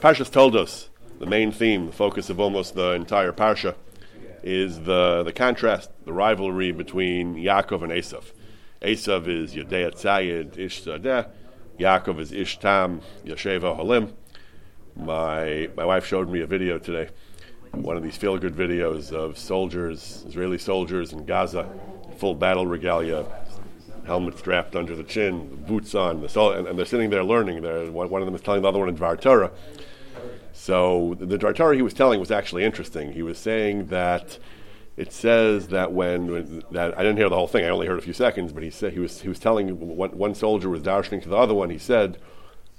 [0.00, 0.88] Parshas Toldos
[1.20, 3.74] the main theme, the focus of almost the entire parsha,
[4.42, 8.32] is the the contrast, the rivalry between Yaakov and Esav.
[8.80, 11.28] Esav is Yodea Tzayid Ish Zadeh.
[11.78, 14.14] Yaakov is Ish Tam Yasheva Halim.
[14.96, 17.10] My my wife showed me a video today,
[17.72, 21.68] one of these feel good videos of soldiers, Israeli soldiers in Gaza,
[22.16, 23.26] full battle regalia,
[24.06, 27.62] helmet strapped under the chin, boots on, and, and, they're sitting there learning.
[27.62, 29.50] They're, one, one, of them is telling the other one in Dvar Torah.
[30.52, 33.12] So the, the Dvar Torah he was telling was actually interesting.
[33.12, 34.38] He was saying that
[34.96, 37.64] it says that when, that I didn't hear the whole thing.
[37.64, 40.10] I only heard a few seconds, but he said he was he was telling one,
[40.10, 41.70] one soldier was darshaning to the other one.
[41.70, 42.18] He said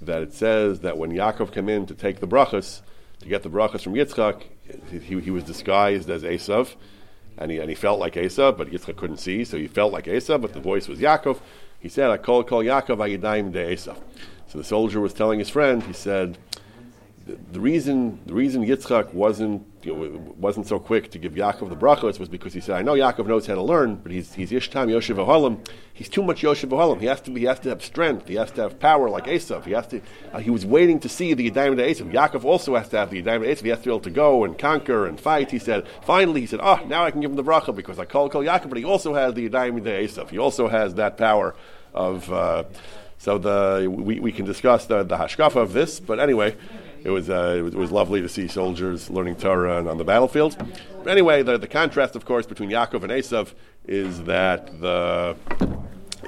[0.00, 2.82] that it says that when Yaakov came in to take the brachas
[3.20, 4.42] to get the brachas from Yitzchak,
[4.90, 6.76] he, he was disguised as Esav
[7.42, 10.04] and he, and he felt like Esav, but Yitzchak couldn't see, so he felt like
[10.04, 11.40] Esav, but the voice was Yaakov.
[11.80, 13.98] He said, I call, call Yaakov Ayadayim de Esav.
[14.46, 16.38] So the soldier was telling his friend, he said,
[17.26, 21.68] the, the reason the reason Yitzchak wasn't you know, wasn't so quick to give Yaakov
[21.68, 24.34] the brachos was because he said, I know Yaakov knows how to learn, but he's
[24.34, 25.66] he's Ishtam Yoshev Ohalim.
[25.92, 27.00] He's too much Yoshev Ohalim.
[27.00, 28.28] He has to he has to have strength.
[28.28, 29.64] He has to have power like Esav.
[29.64, 30.00] He has to.
[30.32, 32.12] Uh, he was waiting to see the Yadayim de Esav.
[32.12, 33.62] Yaakov also has to have the Yadayim de Esav.
[33.62, 35.50] He has to be able to go and conquer and fight.
[35.50, 35.86] He said.
[36.02, 38.42] Finally, he said, Oh, now I can give him the bracha because I call call
[38.42, 40.30] Yaakov, but he also has the Yadayim de Esav.
[40.30, 41.54] He also has that power
[41.94, 42.32] of.
[42.32, 42.64] Uh,
[43.22, 46.56] so the we, we can discuss the, the hashkafa of this, but anyway,
[47.04, 49.98] it was, uh, it was, it was lovely to see soldiers learning Torah and on
[49.98, 50.56] the battlefield.
[51.02, 53.52] But anyway, the, the contrast, of course, between Yaakov and Esav
[53.86, 55.36] is that the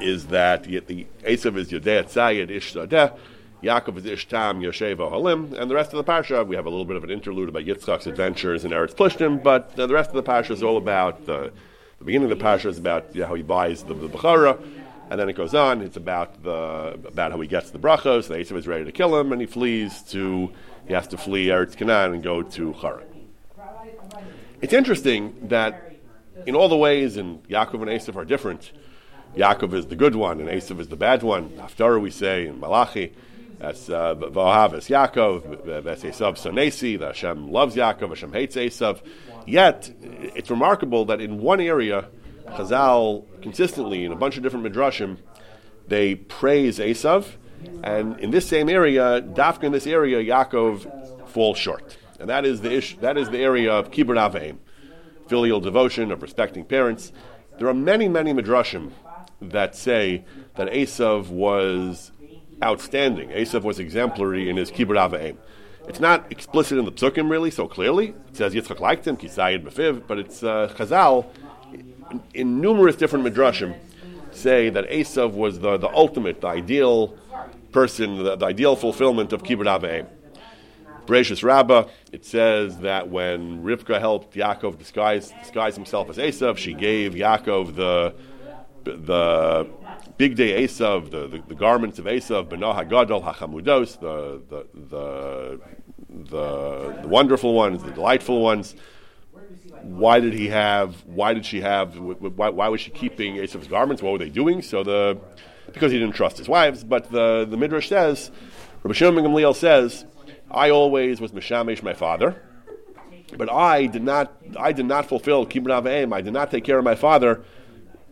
[0.00, 3.16] is that the, Esav is Yodeh Tzayid Ish Zadeh,
[3.62, 6.70] Yaakov is Ish Tam Yosheva Halim, and the rest of the parsha we have a
[6.70, 10.10] little bit of an interlude about Yitzchak's adventures in Eretz Plishtim, but uh, the rest
[10.10, 11.52] of the parsha is all about the,
[11.98, 14.58] the beginning of the parsha is about know, how he buys the, the Bechara,
[15.10, 15.80] and then it goes on.
[15.80, 18.28] It's about the about how he gets the brachos.
[18.28, 20.50] The Esav is ready to kill him, and he flees to
[20.86, 23.06] he has to flee Eretz Canaan and go to Haran.
[24.60, 25.92] It's interesting that
[26.46, 28.72] in all the ways, and Yaakov and Esav are different.
[29.36, 31.50] Yaakov is the good one, and Esav is the bad one.
[31.50, 33.12] Haftarah we say in Malachi.
[33.58, 39.00] That's uh, Yaakov, that's Esav Sonesi, that Hashem loves Yaakov, Hashem hates Esav.
[39.46, 42.06] Yet, it's remarkable that in one area,
[42.46, 45.18] Chazal consistently in a bunch of different midrashim,
[45.88, 47.32] they praise Esav,
[47.82, 52.60] and in this same area, Dafka in this area, Yaakov falls short, and that is
[52.60, 54.58] the ish, that is the area of kibbur aveim,
[55.28, 57.12] filial devotion of respecting parents.
[57.58, 58.92] There are many, many midrashim
[59.40, 60.24] that say
[60.56, 62.12] that Esav was
[62.62, 63.30] outstanding.
[63.30, 65.36] Esav was exemplary in his kibbur aveim.
[65.86, 68.14] It's not explicit in the psukim really so clearly.
[68.28, 71.26] It says Yitzchak liked him, kisayid befiv, but it's uh, Chazal
[72.32, 73.76] in numerous different midrashim
[74.30, 77.16] say that Esav was the, the ultimate, the ideal
[77.72, 80.06] person, the, the ideal fulfillment of Kibbut Aveim.
[81.06, 86.72] Bereshis Rabbah, it says that when Rivka helped Yaakov disguise, disguise himself as Esav, she
[86.72, 88.14] gave Yaakov the
[88.84, 89.66] the
[90.18, 95.60] bigdei Esav, the, the, the garments of Esav, Benah Hagadol Hachamudos, the the, the
[96.30, 98.74] the the wonderful ones, the delightful ones
[99.84, 101.04] why did he have?
[101.04, 101.98] Why did she have?
[101.98, 104.02] Why, why was she keeping Esav's garments?
[104.02, 104.62] What were they doing?
[104.62, 105.18] So the
[105.66, 106.82] because he didn't trust his wives.
[106.84, 108.30] But the the midrash says,
[108.82, 110.06] Rabbi Shimon Gamliel says,
[110.50, 112.40] I always was mishamish my father,
[113.36, 114.32] but I did not.
[114.58, 116.14] I did not fulfill kibbud aveim.
[116.14, 117.44] I did not take care of my father.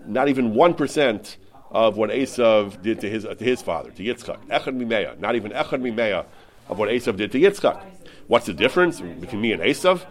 [0.06, 1.38] Not even one percent
[1.70, 4.46] of what Esav did to his to his father, to Yitzchak.
[4.48, 5.18] Echad mimeya.
[5.18, 6.26] Not even echad mimeya
[6.68, 7.82] of what Esav did to Yitzchak.
[8.26, 10.04] What's the difference between me and Esav?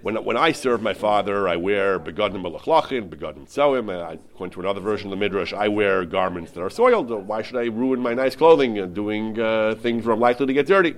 [0.00, 4.14] When, when I serve my father, I wear begadim malachlachin, begadim tzoim.
[4.32, 7.10] According to another version of the midrash, I wear garments that are soiled.
[7.10, 10.52] Why should I ruin my nice clothing and doing uh, things where I'm likely to
[10.52, 10.94] get dirty?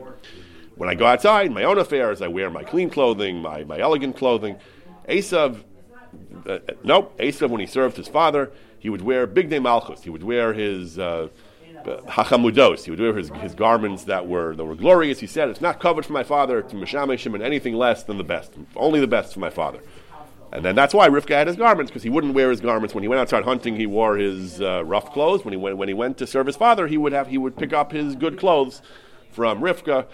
[0.76, 4.18] When I go outside, my own affairs, I wear my clean clothing, my, my elegant
[4.18, 4.56] clothing.
[5.08, 5.64] Esav,
[6.46, 10.02] uh, nope, Esav, when he served his father, he would wear bigdei malchus.
[10.02, 10.98] He would wear his.
[10.98, 11.28] Uh,
[11.84, 12.84] hachamudos.
[12.84, 15.20] He would wear his, his garments that were that were glorious.
[15.20, 18.24] He said, "It's not covered for my father to mishameshim and anything less than the
[18.24, 18.52] best.
[18.76, 19.80] Only the best for my father."
[20.52, 23.02] And then that's why Rivka had his garments because he wouldn't wear his garments when
[23.02, 23.76] he went outside hunting.
[23.76, 25.44] He wore his uh, rough clothes.
[25.44, 27.56] When he went when he went to serve his father, he would have he would
[27.56, 28.82] pick up his good clothes
[29.30, 30.06] from Rivka.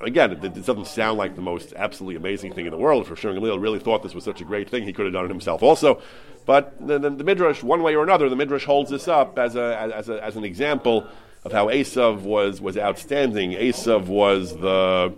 [0.00, 3.06] Again, it, it doesn't sound like the most absolutely amazing thing in the world.
[3.06, 5.24] For sure, Gamliel really thought this was such a great thing, he could have done
[5.24, 6.02] it himself also.
[6.46, 9.56] But the, the, the, Midrash, one way or another, the Midrash holds this up as,
[9.56, 11.06] a, as, a, as an example
[11.44, 13.50] of how Esav was, was outstanding.
[13.50, 15.12] Esav was the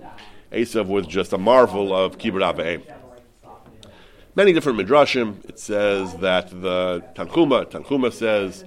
[0.50, 2.82] Esav was just a marvel of Kibbut Aveim.
[4.34, 5.44] Many different midrashim.
[5.48, 8.64] It says that the Tanchuma Tanchuma says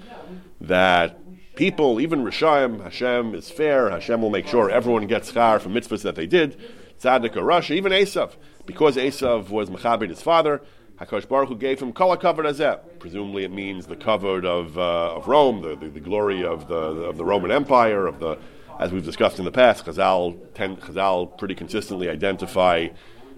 [0.59, 1.17] that
[1.55, 3.89] people, even Rishayim, Hashem is fair.
[3.89, 6.59] Hashem will make sure everyone gets schar from mitzvahs that they did.
[7.01, 8.35] Tzaddik or Rasha, even Esav,
[8.67, 10.61] because Esav was Mechabit his father.
[11.01, 12.79] Hakadosh Baruch Hu gave him kol covered azeh.
[12.99, 16.75] Presumably, it means the covered of uh, of Rome, the, the, the, glory of the
[16.75, 18.37] of the Roman Empire, of the
[18.79, 19.85] as we've discussed in the past.
[19.85, 22.89] Chazal, ten, Chazal pretty consistently identify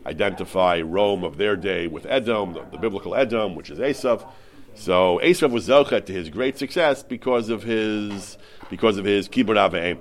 [0.05, 4.27] identify Rome of their day with Edom, the, the biblical Edom, which is Esav.
[4.75, 8.37] So Esav was zochet to his great success because of his
[8.69, 9.99] because of his kibbud aveim.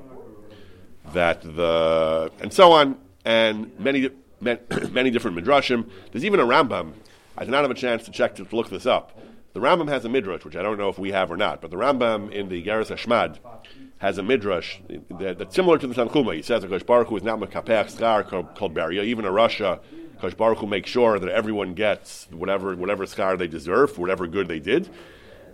[1.12, 4.10] That the and so on and many
[4.40, 5.88] many different midrashim.
[6.10, 6.94] There's even a Rambam.
[7.36, 9.18] I did not have a chance to check to, to look this up.
[9.52, 11.70] The Rambam has a midrash, which I don't know if we have or not, but
[11.70, 13.38] the Rambam in the Geras Hashmad
[13.98, 14.78] has a midrash
[15.18, 16.34] that, that's similar to the Tanchuma.
[16.34, 18.26] He says that Baruch Hu is not mekapech schar
[18.56, 19.04] called Beria.
[19.04, 19.80] Even in Rasha,
[20.20, 24.26] Kosh Baruch Hu makes sure that everyone gets whatever whatever schar they deserve for whatever
[24.26, 24.88] good they did.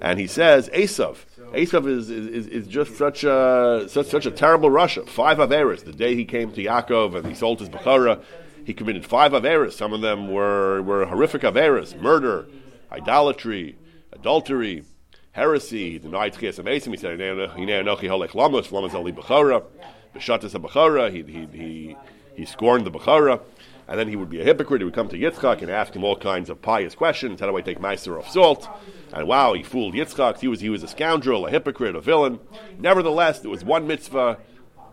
[0.01, 1.17] And he says, Esav.
[1.53, 5.09] Esav is, is, is just such a such, such a terrible Rasha.
[5.09, 5.85] Five Averas.
[5.85, 8.23] The day he came to Yaakov and he sold his Bechara,
[8.69, 9.73] he committed five Averas.
[9.73, 12.47] Some of them were, were horrific Averas murder,
[12.93, 13.79] idolatry,
[14.13, 14.85] adultery,
[15.33, 15.93] heresy.
[15.93, 16.91] He denied Tchias Amesim.
[16.91, 19.65] He said, Hinei Anochi Holech Lamos, Lamos Ali Bechara,
[20.15, 21.11] Beshatas Bechara.
[21.11, 21.97] He, he, he,
[22.35, 23.41] he scorned the Bechara
[23.89, 24.83] and then he would be a hypocrite.
[24.83, 27.41] He would come to Yitzchak and ask him all kinds of pious questions.
[27.41, 28.69] How do I take Meiser off salt?
[29.15, 30.41] And wow, he fooled Yitzchak.
[30.41, 32.39] He was, he was a scoundrel, a hypocrite, a villain.
[32.79, 34.37] Nevertheless, there was one mitzvah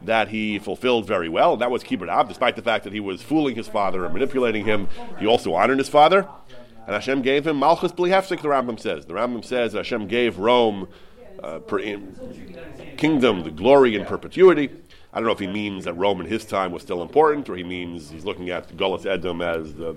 [0.06, 3.22] that he fulfilled very well, and that was Kibbutz despite the fact that he was
[3.22, 4.88] fooling his father and manipulating him.
[5.20, 6.28] He also honored his father.
[6.86, 9.06] And Hashem gave him Malchus Blihefsik, the Rambam says.
[9.08, 10.88] The Rambam says that Hashem gave Rome
[11.42, 11.80] uh, per,
[12.98, 14.70] kingdom, the glory in perpetuity.
[15.12, 17.56] I don't know if he means that Rome in his time was still important, or
[17.56, 19.96] he means he's looking at Gullus Edom as the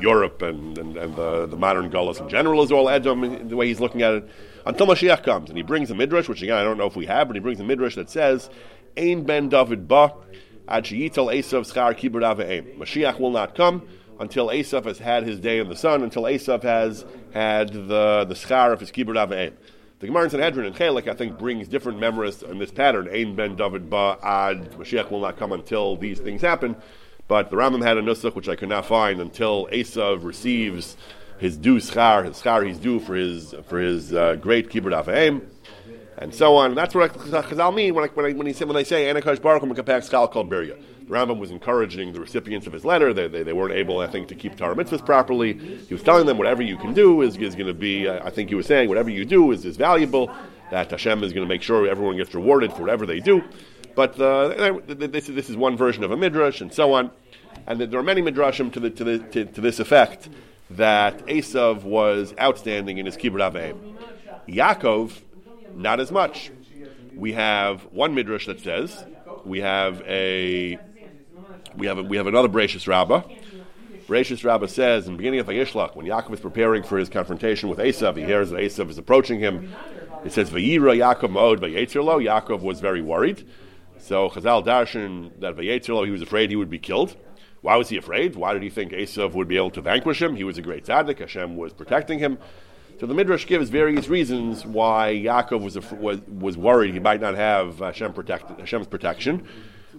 [0.00, 3.66] Europe and, and, and the, the modern Gullus in general is all Edom, the way
[3.66, 4.30] he's looking at it,
[4.64, 5.50] until Mashiach comes.
[5.50, 7.40] And he brings a midrash, which again I don't know if we have, but he
[7.40, 8.48] brings a midrash that says,
[8.96, 10.14] Ein ben David ba,
[10.68, 12.22] ad sheyitel Esav schar kibur
[12.78, 13.86] Mashiach will not come
[14.18, 18.34] until Esav has had his day in the sun, until Esav has had the, the
[18.34, 19.52] schar of his kibur aveim.
[20.00, 23.08] The Gemara in Sanhedrin and Chelik, I think, brings different memories in this pattern.
[23.08, 26.76] Ein ben David ba ad Mashiach will not come until these things happen.
[27.28, 30.96] But the Rambam had a nusach which I could not find until Esav receives
[31.38, 35.42] his due schar, his schar he's due for his for his uh, great kibbud avaim,
[36.20, 36.74] and so on.
[36.74, 39.62] That's what Chazal mean when I, when, I, when, he when they say Anakash Baruch
[39.62, 40.80] Mekapak Skal called Birya.
[41.00, 43.12] The Rambam was encouraging the recipients of his letter.
[43.12, 45.54] They, they, they, weren't able, I think, to keep Torah mitzvahs properly.
[45.54, 48.50] He was telling them whatever you can do is, is going to be, I think
[48.50, 50.30] he was saying, whatever you do is, is valuable,
[50.70, 53.42] that Hashem is going to make sure everyone gets rewarded for whatever they do.
[53.96, 57.10] But uh, this, this is one version of a midrash, and so on.
[57.66, 60.28] And there are many midrashim to, the, to, the, to, to this effect
[60.70, 63.76] that Esav was outstanding in his kibbutz.
[64.48, 65.20] Yaakov,
[65.74, 66.50] not as much.
[67.14, 69.04] We have one midrash that says
[69.44, 70.78] we have a
[71.76, 73.22] we have a, we have another Bereshis Rabbah.
[74.06, 77.68] Bereshis Rabbah says in the beginning of Vayishlach, when Yaakov is preparing for his confrontation
[77.68, 79.72] with Esav, he hears that Esav is approaching him.
[80.24, 82.22] It says Vayira Yaakov Mod Vayetzirlo.
[82.24, 83.46] Yaakov was very worried.
[83.98, 87.16] So Chazal Darshan that Vayetzirlo, he was afraid he would be killed.
[87.60, 88.36] Why was he afraid?
[88.36, 90.34] Why did he think Esav would be able to vanquish him?
[90.34, 91.18] He was a great tzaddik.
[91.18, 92.38] Hashem was protecting him.
[93.00, 97.34] So the Midrash gives various reasons why Yaakov was, was, was worried he might not
[97.34, 99.48] have Hashem protect, Hashem's protection.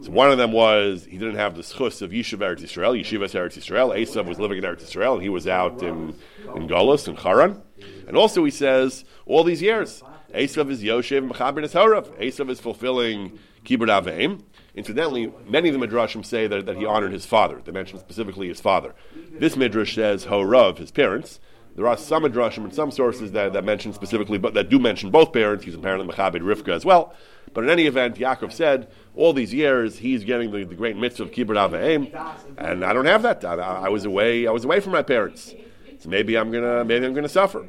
[0.01, 3.33] So one of them was he didn't have the schus of Yishuv Eretz Yisrael, Yeshivas
[3.33, 3.97] Eretz Yisrael.
[3.99, 6.15] Esav was living in Eretz Yisrael, and he was out in,
[6.55, 7.59] in Golos and Haran.
[8.07, 10.03] And also he says, all these years,
[10.35, 12.05] Esav is Yoshev Mechaber Harav.
[12.19, 14.43] Esav is fulfilling Kibbud Aveim.
[14.75, 17.63] Incidentally, many of the Midrashim say that, that he honored his father.
[17.65, 18.93] They mention specifically his father.
[19.31, 21.39] This Midrash says Horav, his parents.
[21.75, 25.09] There are some Midrashim and some sources that, that mention specifically, but that do mention
[25.09, 25.63] both parents.
[25.63, 27.13] He's apparently Mechabed Rivka as well.
[27.53, 31.23] But in any event, Yaakov said, all these years he's getting the, the great mitzvah
[31.23, 32.13] of kibbud aveim,
[32.57, 33.43] and I don't have that.
[33.43, 34.47] I, I, was away.
[34.47, 35.53] I was away from my parents,
[35.99, 37.67] so maybe I'm gonna maybe I'm gonna suffer.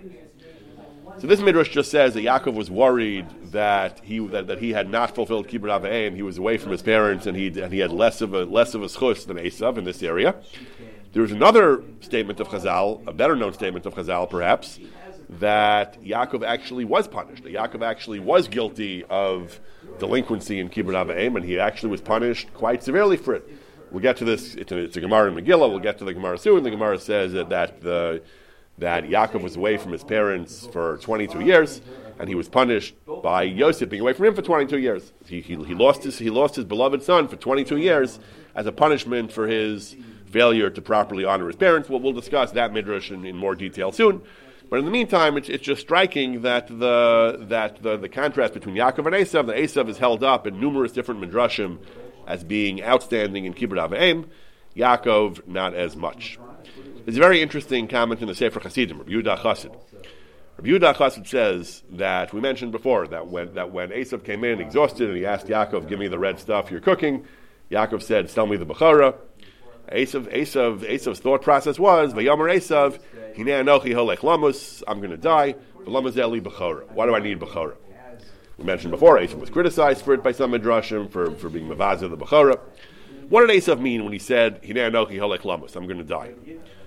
[1.18, 4.88] So this midrash just says that Yaakov was worried that he that, that he had
[4.88, 6.14] not fulfilled kibbud aveim.
[6.14, 8.75] He was away from his parents, and he and he had less of a less
[8.75, 10.37] of a schus than Esav in this area.
[11.12, 14.78] There is another statement of Chazal, a better known statement of Chazal, perhaps,
[15.28, 17.42] that Yaakov actually was punished.
[17.42, 19.61] That Yaakov actually was guilty of
[19.99, 23.47] delinquency in Kibbud Avayim, and he actually was punished quite severely for it.
[23.90, 24.54] We'll get to this.
[24.54, 25.69] It's a, it's a Gemara in Megillah.
[25.69, 26.62] We'll get to the Gemara soon.
[26.62, 28.23] The Gemara says that, that the
[28.78, 31.83] that Yaakov was away from his parents for 22 years,
[32.19, 35.12] and he was punished by Yosef being away from him for 22 years.
[35.26, 38.19] He, he, he, lost his he lost his beloved son for 22 years
[38.54, 39.95] as a punishment for his
[40.32, 41.88] failure to properly honor his parents.
[41.88, 44.22] Well, we'll discuss that midrash in, in more detail soon.
[44.72, 48.74] But in the meantime, it's, it's just striking that the that the, the contrast between
[48.74, 51.78] Yaakov and Esav, the Esav is held up in numerous different midrashim
[52.26, 54.28] as being outstanding in Kibbud Avim,
[54.74, 56.38] Yaakov not as much.
[57.04, 59.76] There's a very interesting comment in the Sefer Hasidim, Rabbi Yehuda Chassid.
[60.56, 64.58] Rabbi Yehuda Chassid says that we mentioned before that when that when Esav came in
[64.58, 67.26] exhausted and he asked Yaakov, "Give me the red stuff you're cooking,"
[67.70, 69.16] Yaakov said, "Sell me the bechara."
[69.92, 72.99] Esav, Esav, Esav's thought process was, "Vayomer Esav,
[73.34, 74.82] Hinei anochi holech lamus.
[74.87, 75.54] I'm going to die.
[75.84, 76.90] V'lamazeli bechara.
[76.92, 77.76] Why do I need bechara?
[78.58, 82.11] We mentioned before, Esav was criticized for it by some midrashim for, for being mavaza
[82.11, 82.58] the bechara.
[83.28, 85.76] What did Esav mean when he said, Hinei anochi holech lamus?
[85.76, 86.34] I'm going to die.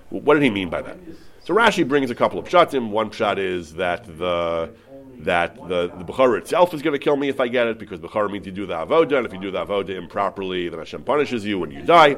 [0.09, 0.97] What did he mean by that?
[1.43, 2.89] So Rashi brings a couple of pshatim.
[2.89, 4.74] One shot is that the
[5.19, 8.00] that the, the Bechara itself is going to kill me if I get it, because
[8.00, 11.03] Bechara means you do the Avodah, and if you do the Avodah improperly, then Hashem
[11.03, 12.17] punishes you when you die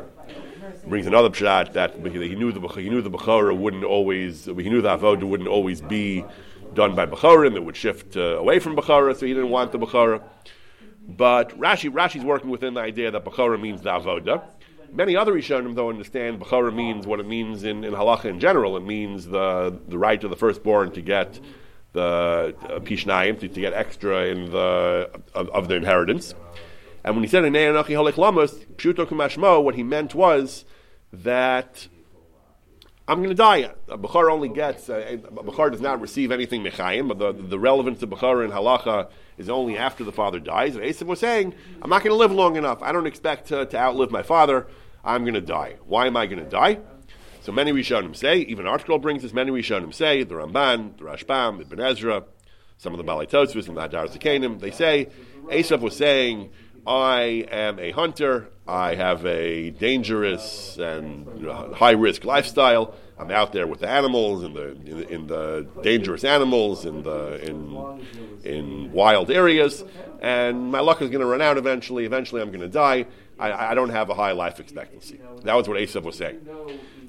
[0.85, 4.81] brings another pshat that he knew the he knew the bechara wouldn't always he knew
[4.81, 6.23] the avodah wouldn't always be
[6.73, 9.79] done by becharim; it would shift uh, away from bechara, so he didn't want the
[9.79, 10.21] bechara.
[11.07, 14.43] But Rashi Rashi's working within the idea that bechara means the avodah.
[14.91, 18.77] Many other Rishonim, though, understand bechara means what it means in, in halacha in general.
[18.77, 21.39] It means the the right of the firstborn to get
[21.93, 26.35] the uh, pishnayim to, to, get extra in the of, of the inheritance.
[27.03, 30.65] And when he said Anachi Halech Lamas, Pshuto Kumashmo, what he meant was
[31.13, 31.87] that
[33.07, 33.71] I'm going to die.
[33.87, 38.03] A Bukhar only gets, uh, Bukhar does not receive anything Mechayim, but the, the relevance
[38.03, 40.75] of Bukhar in Halacha is only after the father dies.
[40.75, 42.83] And Esav was saying, I'm not going to live long enough.
[42.83, 44.67] I don't expect to, to outlive my father.
[45.05, 45.77] I'm going to die.
[45.85, 46.79] Why am I going to die?
[47.39, 51.61] So many Rishonim say, even ArtScroll brings this, many Rishonim say, the Ramban, the Rashbam,
[51.61, 52.25] Ibn Ezra,
[52.77, 53.21] some of the Balei
[53.69, 55.07] and the Hadar Zakanim, they say,
[55.45, 56.49] Esav was saying,
[56.87, 58.47] I am a hunter.
[58.65, 62.95] I have a dangerous and uh, high risk lifestyle.
[63.19, 67.43] I'm out there with the animals in the in, in, the dangerous animals in the
[67.45, 68.05] in
[68.43, 69.83] in wild areas,
[70.21, 72.05] and my luck is going to run out eventually.
[72.05, 73.05] Eventually, I'm going to die.
[73.39, 75.19] I, I, don't have a high life expectancy.
[75.43, 76.39] That was what Esav was saying.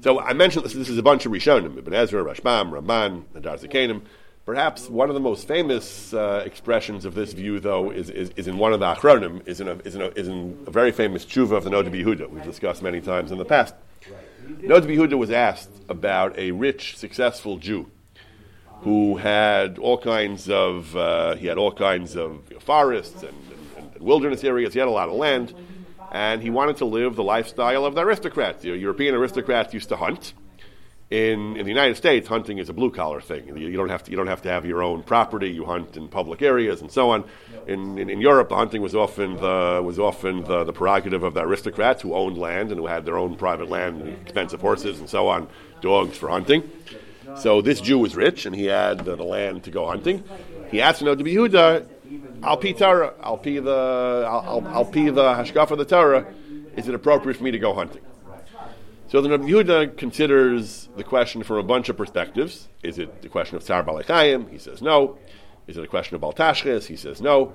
[0.01, 0.73] So I mentioned this.
[0.73, 4.01] This is a bunch of Rishonim: Ibn Ezra, Rashbam, Ramban, and Zakanim.
[4.49, 8.47] Perhaps one of the most famous uh, expressions of this view, though, is, is, is,
[8.47, 10.91] in one of the Achronim, is in a, is in a, is in a very
[10.91, 13.75] famous tshuva of the Noda B'Yehuda, we've discussed many times in the past.
[14.47, 17.91] Noda B'Yehuda was asked about a rich, successful Jew
[18.81, 23.37] who had all kinds of, uh, he had all kinds of forests and,
[23.77, 25.53] and, and, wilderness areas, he had a lot of land,
[26.11, 28.63] and he wanted to live the lifestyle of the aristocrats.
[28.63, 30.33] Know, European aristocrats used to hunt,
[31.09, 33.47] in, in the United States, hunting is a blue collar thing.
[33.47, 35.49] You, you, don't have to, you don't have to have your own property.
[35.49, 37.23] You hunt in public areas and so on.
[37.65, 41.33] In, in, in Europe, the hunting was often the was often the, the, prerogative of
[41.33, 44.99] the aristocrats who owned land and who had their own private land, and expensive horses
[44.99, 45.47] and so on,
[45.81, 46.69] dogs for hunting.
[47.37, 50.23] So this Jew was rich and he had the, the land to go hunting.
[50.69, 51.87] He asked Noda B'Yehuda,
[52.43, 53.13] "I'll pee Torah.
[53.21, 56.27] I'll pee the I'll, I'll, I'll pee the hashkafa of the Torah.
[56.75, 58.01] Is it appropriate for me to go hunting?"
[59.09, 62.67] So the Rabbi Yehuda considers the question from a bunch of perspectives.
[62.83, 64.51] Is it the question of Tsar Balechayim?
[64.51, 65.17] He says no.
[65.65, 66.85] Is it a question of Baltashches?
[66.85, 67.51] He says no.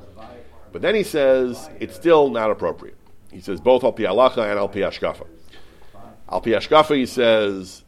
[0.73, 2.97] But then he says it's still not appropriate.
[3.31, 5.29] He says both al pi halacha and al pi hashkafa.
[6.29, 7.85] Al pi hashkafa, he says,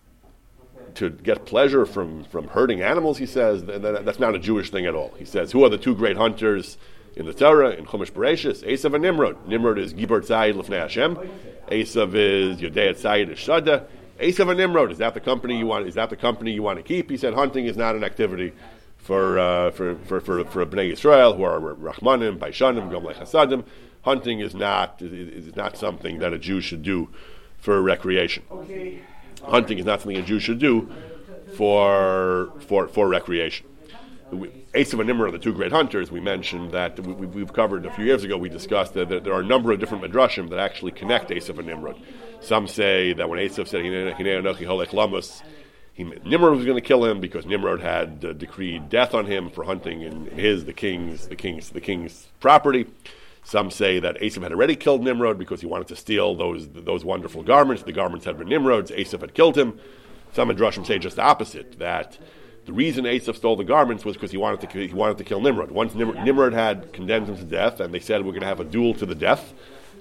[0.95, 4.71] to get pleasure from, from herding animals, he says, that, that, that's not a Jewish
[4.71, 5.13] thing at all.
[5.19, 6.79] He says, who are the two great hunters
[7.17, 8.63] in the Torah, in Chumash Bereshis?
[8.65, 9.49] Esav and Nimrod.
[9.49, 11.17] Nimrod is Gibor Tzayid Lefnei Hashem.
[11.69, 13.87] Esav is Yodei Tzayid Shada.
[14.21, 15.87] Esav and Nimrod, is that the company you want?
[15.87, 17.11] Is that the company you want to keep?
[17.11, 18.53] He said, hunting is not an activity
[18.99, 23.65] for uh, for for for, for Bnei Israel who are Rahmanim, Baishanim, Gomlei Chasadim.
[24.03, 27.09] Hunting is not is, is not something that a Jew should do
[27.59, 28.43] for recreation.
[28.51, 29.01] Okay.
[29.43, 30.91] Hunting is not something a Jew should do
[31.57, 33.67] for for for recreation.
[34.33, 36.11] Esav and Nimrod the two great hunters.
[36.11, 38.37] We mentioned that we, have covered a few years ago.
[38.37, 41.69] We discussed that there are a number of different midrashim that actually connect Esav and
[41.69, 41.97] Nimrod.
[42.41, 45.43] Some say that when Esav said Lamus,
[45.95, 49.49] he, Nimrod was going to kill him because Nimrod had uh, decreed death on him
[49.49, 52.87] for hunting in his the king's the king's the king's property.
[53.45, 57.05] Some say that Esav had already killed Nimrod because he wanted to steal those those
[57.05, 57.85] wonderful garments.
[57.85, 58.91] The garments had been Nimrod's.
[58.91, 59.79] Esav had killed him.
[60.33, 62.19] Some midrashim say just the opposite that
[62.67, 65.41] the reason Esav stole the garments was because he wanted to he wanted to kill
[65.41, 65.71] Nimrod.
[65.71, 68.61] Once Nimrod, Nimrod had condemned him to death, and they said we're going to have
[68.61, 69.55] a duel to the death.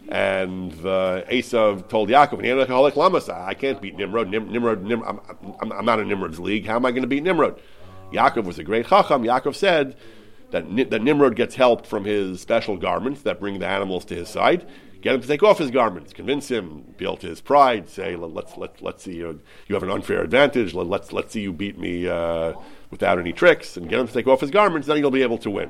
[0.10, 4.30] And uh, Esav told Yaakov, "I can't beat Nimrod.
[4.30, 5.20] Nim, Nimrod, Nim, I'm,
[5.62, 6.66] I'm, I'm, not in Nimrod's league.
[6.66, 7.60] How am I going to beat Nimrod?"
[8.12, 9.24] Yaakov was a great chacham.
[9.24, 9.96] Yaakov said
[10.52, 14.30] that, that Nimrod gets help from his special garments that bring the animals to his
[14.30, 14.68] side.
[15.06, 18.58] Get him to take off his garments, convince him, appeal to his pride, say, let's,
[18.58, 21.78] let's, let's see, you, you have an unfair advantage, let, let's, let's see you beat
[21.78, 22.54] me uh,
[22.90, 25.38] without any tricks, and get him to take off his garments, then you'll be able
[25.38, 25.70] to win.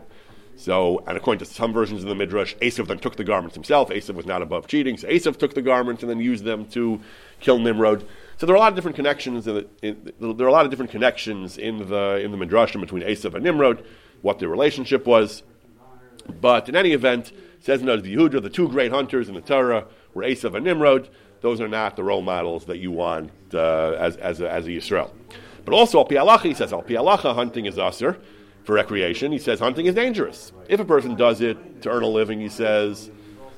[0.56, 3.89] So, and according to some versions of the Midrash, Esav then took the garments himself.
[3.89, 7.01] Esav was not above cheating, so Esav took the garments and then used them to
[7.42, 8.08] kill Nimrod.
[8.38, 9.48] So there are a lot of different connections.
[9.48, 12.80] In the, in, there are a lot of different connections in the in the Midrashim
[12.80, 13.86] between Esav and Nimrod,
[14.22, 15.44] what their relationship was.
[16.39, 17.34] But in any event,
[17.65, 21.10] says Noda B'Yehuda, the two great hunters in the Torah were Esav and Nimrod.
[21.41, 24.69] Those are not the role models that you want uh, as, as, a, as a
[24.69, 25.10] Yisrael.
[25.65, 28.19] But also, Al Pi he says, Al Pi hunting is usr
[28.65, 29.31] for recreation.
[29.31, 30.53] He says hunting is dangerous.
[30.69, 33.10] If a person does it to earn a living, he says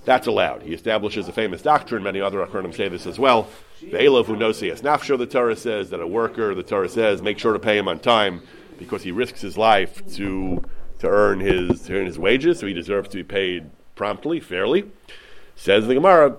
[0.06, 0.62] that's allowed.
[0.62, 2.02] He establishes a famous doctrine.
[2.02, 3.50] Many other Acharonim say this as well.
[3.82, 7.60] Ve'elov unosias nafsho, the Torah says that a worker, the Torah says, make sure to
[7.60, 8.42] pay him on time
[8.80, 10.64] because he risks his life to
[11.00, 14.90] to earn his to earn his wages, so he deserves to be paid promptly, fairly.
[15.56, 16.38] Says the Gemara,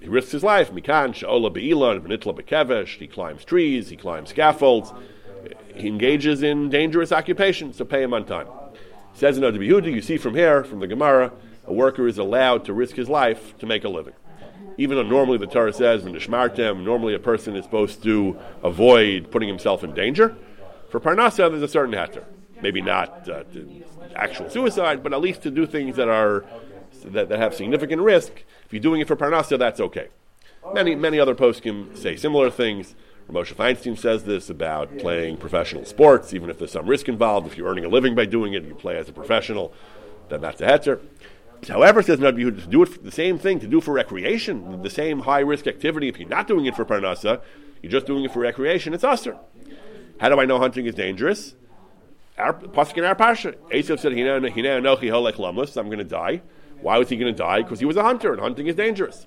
[0.00, 0.70] he risks his life.
[0.70, 2.98] Mikan sha'ola be'ilan v'nitla bekevesh.
[2.98, 3.88] He climbs trees.
[3.88, 4.92] He climbs scaffolds
[5.78, 8.48] he engages in dangerous occupations, so pay him on time.
[9.14, 11.32] says in Yehuda, you see from here, from the Gemara,
[11.66, 14.14] a worker is allowed to risk his life to make a living.
[14.76, 19.30] Even though normally the Torah says, in Nishmartem, normally a person is supposed to avoid
[19.30, 20.36] putting himself in danger.
[20.88, 22.24] For Parnasa, there's a certain hatter.
[22.62, 23.44] Maybe not uh,
[24.14, 26.44] actual suicide, but at least to do things that are
[27.12, 28.44] that, that have significant risk.
[28.64, 30.08] If you're doing it for Parnasa, that's okay.
[30.72, 32.94] Many many other poskim say similar things.
[33.30, 37.46] Moshe Feinstein says this about playing professional sports, even if there's some risk involved.
[37.46, 39.72] If you're earning a living by doing it, you play as a professional,
[40.30, 41.00] then that's a hetzer.
[41.68, 44.82] However, says Noda B'Yehuda, to do it for the same thing, to do for recreation,
[44.82, 46.08] the same high risk activity.
[46.08, 47.42] If you're not doing it for parnasa,
[47.82, 48.94] you're just doing it for recreation.
[48.94, 49.36] It's usher.
[50.20, 51.54] How do I know hunting is dangerous?
[52.38, 56.42] Our pasuk in our parsha, Esav said, "Hina anochi holech lamus." I'm going to die.
[56.80, 57.62] Why was he going to die?
[57.62, 59.26] Because he was a hunter, and hunting is dangerous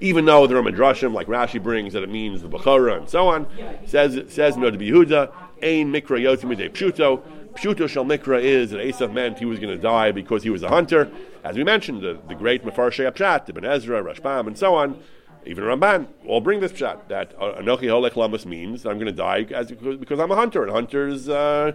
[0.00, 3.28] even though there are midrashim like Rashi brings that it means the Bechara and so
[3.28, 3.46] on,
[3.84, 7.22] says says Noda B'Yehuda, Ein Mikra Yotimide Pshuto.
[7.52, 10.62] Pshuto Shal Mikra is that Esav meant he was going to die because he was
[10.62, 11.10] a hunter.
[11.42, 15.02] As we mentioned, the, the great Mefarshei Pshat, Ibn Ezra, Rashbam, and so on,
[15.44, 19.12] even Ramban, all bring this pshat that uh, Anochi Holech Lamas means I'm going to
[19.12, 21.72] die as, because I'm a hunter, and hunters, uh,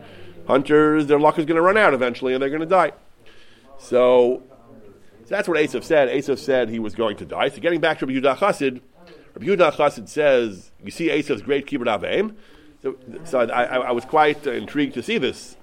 [0.48, 2.94] hunters, their luck is going to run out eventually, and they're going to die.
[3.78, 4.44] So
[5.26, 6.10] so that's what Esav said.
[6.10, 7.50] Esav said he was going to die.
[7.50, 8.82] So getting back to Rabbi Yehuda Chassid,
[9.34, 12.36] Rabbi Yehuda Chassid says, you see Esav's great kibbut aveim.
[12.84, 15.58] So, so I, I, was quite uh, intrigued to see this.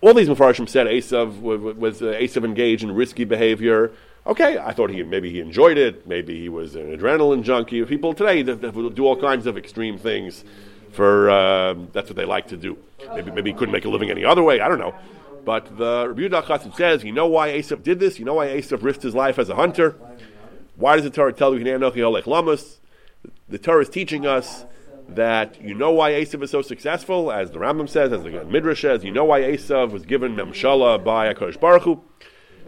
[0.00, 3.92] All these Mepharshim said Esav was, was uh, engaged in risky behavior.
[4.26, 6.06] Okay, I thought he maybe he enjoyed it.
[6.08, 7.84] Maybe he was an adrenaline junkie.
[7.84, 10.44] People today that, that do all kinds of extreme things.
[10.90, 12.76] For uh, that's what they like to do.
[13.14, 14.60] Maybe maybe he couldn't make a living any other way.
[14.60, 14.94] I don't know.
[15.44, 18.18] But the Rabbi Yehuda says, you know why Esav did this?
[18.18, 19.96] You know why Esav risked his life as a hunter?
[20.76, 24.64] Why does the Torah tell you The Torah is teaching us
[25.08, 28.82] that you know why Esav is so successful, as the Rambam says, as the Midrash
[28.82, 32.02] says, you know why Esav was given Memshala by HaKadosh Baruch Hu,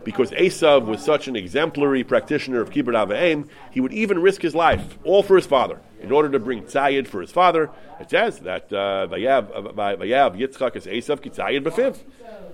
[0.02, 4.54] because Esav was such an exemplary practitioner of Kibbut Avayim, he would even risk his
[4.54, 7.70] life, all for his father in order to bring tzayid for his father.
[7.98, 11.98] It says that uh, Vayav uh, Yitzchak is Esav Kitzayid Befiv.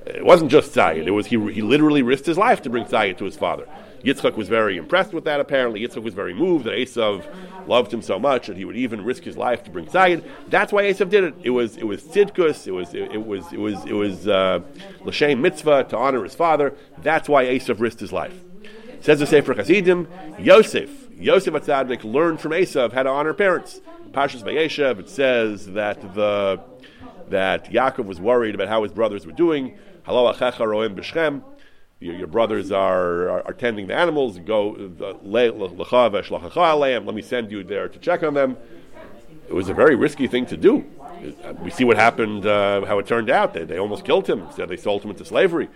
[0.07, 3.19] It wasn't just tzayid; it was he, he literally risked his life to bring tzayid
[3.19, 3.67] to his father.
[4.05, 5.41] Yitzchak was very impressed with that.
[5.41, 7.27] Apparently, Yitzchak was very moved that Esav
[7.67, 10.25] loved him so much that he would even risk his life to bring tzayid.
[10.49, 11.35] That's why Esav did it.
[11.43, 12.67] It was it was tzidkus.
[12.67, 14.61] It was it, it was it was it was uh,
[15.05, 16.75] l'shem mitzvah to honor his father.
[16.99, 18.39] That's why Esav risked his life.
[19.01, 20.07] Says the Sefer Chassidim,
[20.39, 23.81] Yosef Yosef Atzadik learned from Esav how to honor parents.
[24.11, 26.61] Pashas Vayeshev, it says that the
[27.29, 29.79] that Yaakov was worried about how his brothers were doing.
[30.05, 31.43] Halo achecha roim b'Shechem.
[32.01, 34.39] Your, brothers are, are, are, tending the animals.
[34.39, 35.55] Go let
[37.15, 38.57] me send you there to check on them.
[39.47, 40.87] It was a very risky thing to do.
[41.63, 43.53] We see what happened, uh, how it turned out.
[43.53, 44.47] They, they almost killed him.
[44.57, 45.69] Said they sold him into slavery.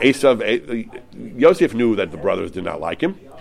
[0.00, 1.00] Esav,
[1.38, 3.18] Yosef knew that the brothers did not like him.
[3.28, 3.38] Oh,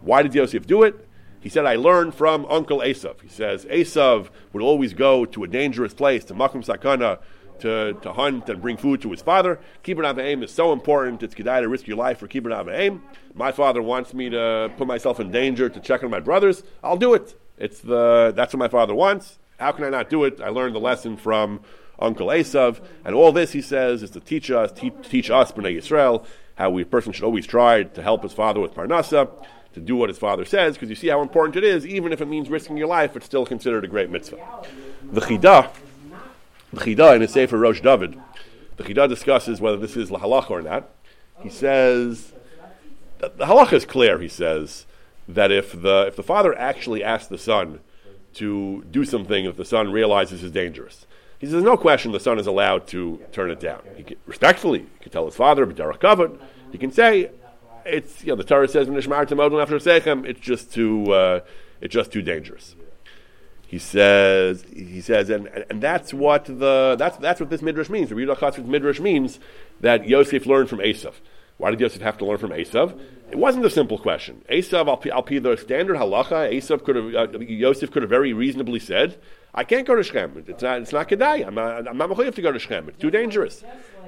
[0.00, 1.08] Why did Yosef do it?
[1.40, 3.20] He said, I learned from Uncle Esav.
[3.20, 7.18] He says, Esav would always go to a dangerous place, to Makum Sakana,
[7.60, 9.60] to, to hunt and bring food to his father.
[9.82, 11.22] Kibbut Aim is so important.
[11.22, 13.02] It's kedai to risk your life for Kibbut Aim.
[13.34, 16.62] My father wants me to put myself in danger to check on my brothers.
[16.82, 17.38] I'll do it.
[17.58, 19.38] It's the, that's what my father wants.
[19.58, 20.40] How can I not do it?
[20.40, 21.60] I learned the lesson from
[21.98, 22.80] Uncle Esav.
[23.04, 26.24] And all this, he says, is to teach us, te- teach us, Bnei Yisrael,
[26.56, 29.30] how a person should always try to help his father with Parnasa,
[29.74, 32.20] to do what his father says, because you see how important it is, even if
[32.20, 34.38] it means risking your life, it's still considered a great mitzvah.
[35.10, 35.70] The Chidah,
[36.72, 38.16] the Chidah in his Sefer Rosh David,
[38.76, 40.90] the Chidah discusses whether this is lahalach or not.
[41.42, 42.32] he says
[43.18, 44.18] the, the halacha is clear.
[44.18, 44.86] He says
[45.28, 47.80] that if the if the father actually asks the son
[48.34, 51.06] to do something if the son realizes is dangerous,
[51.44, 53.82] he says no question the son is allowed to turn it down.
[53.96, 56.38] He can, respectfully, he can tell his father, but covered.
[56.72, 57.30] He can say,
[57.84, 58.96] it's you know the Torah says after
[59.78, 61.40] sechem, it's just too uh,
[61.82, 62.76] it's just too dangerous.
[63.66, 68.08] He says he says and, and that's what the that's that's what this midrash means.
[68.08, 69.38] The Chatz's midrash means
[69.80, 71.12] that Yosef learned from Esav.
[71.56, 72.98] Why did Yosef have to learn from Esav?
[73.30, 74.44] It wasn't a simple question.
[74.50, 76.52] Esav, I'll, I'll the standard halacha.
[76.52, 79.18] Esav could have uh, Yosef could have very reasonably said,
[79.54, 80.44] "I can't go to Shechem.
[80.46, 81.46] It's not it's not kedai.
[81.46, 81.98] I'm not I'm
[82.32, 82.88] to go to Shechem.
[82.88, 83.64] It's too dangerous."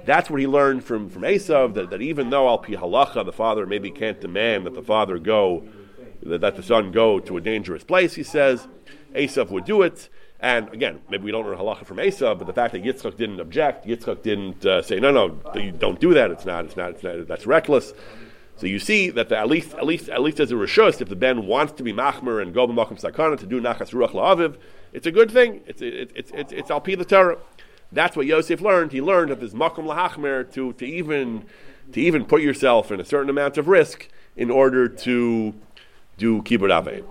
[0.07, 3.33] That's what he learned from, from Esav, that, that even though al pi halacha, the
[3.33, 5.67] father maybe can't demand that the father go,
[6.23, 8.69] that, that the son go to a dangerous place, he says,
[9.15, 10.09] Esav would do it.
[10.40, 13.40] And again, maybe we don't learn halacha from Esav, but the fact that Yitzchak didn't
[13.40, 16.31] object, Yitzchak didn't uh, say, no, no, you don't do that.
[16.31, 17.94] It's not, it's not, it's not that's reckless.
[18.57, 21.09] So you see that the, at least, at least, at least as a rishus, if
[21.09, 24.57] the ben wants to be machmer and go b'makom sakana to do nachas ruach la'aviv,
[24.92, 25.61] it's a good thing.
[25.66, 27.38] It's it's it's it's, it's al the Torah.
[27.92, 28.92] That's what Yosef learned.
[28.92, 31.44] He learned of his makom lahachmer to to even
[31.92, 35.55] to even put yourself in a certain amount of risk in order to
[36.16, 37.05] do kibbut avein.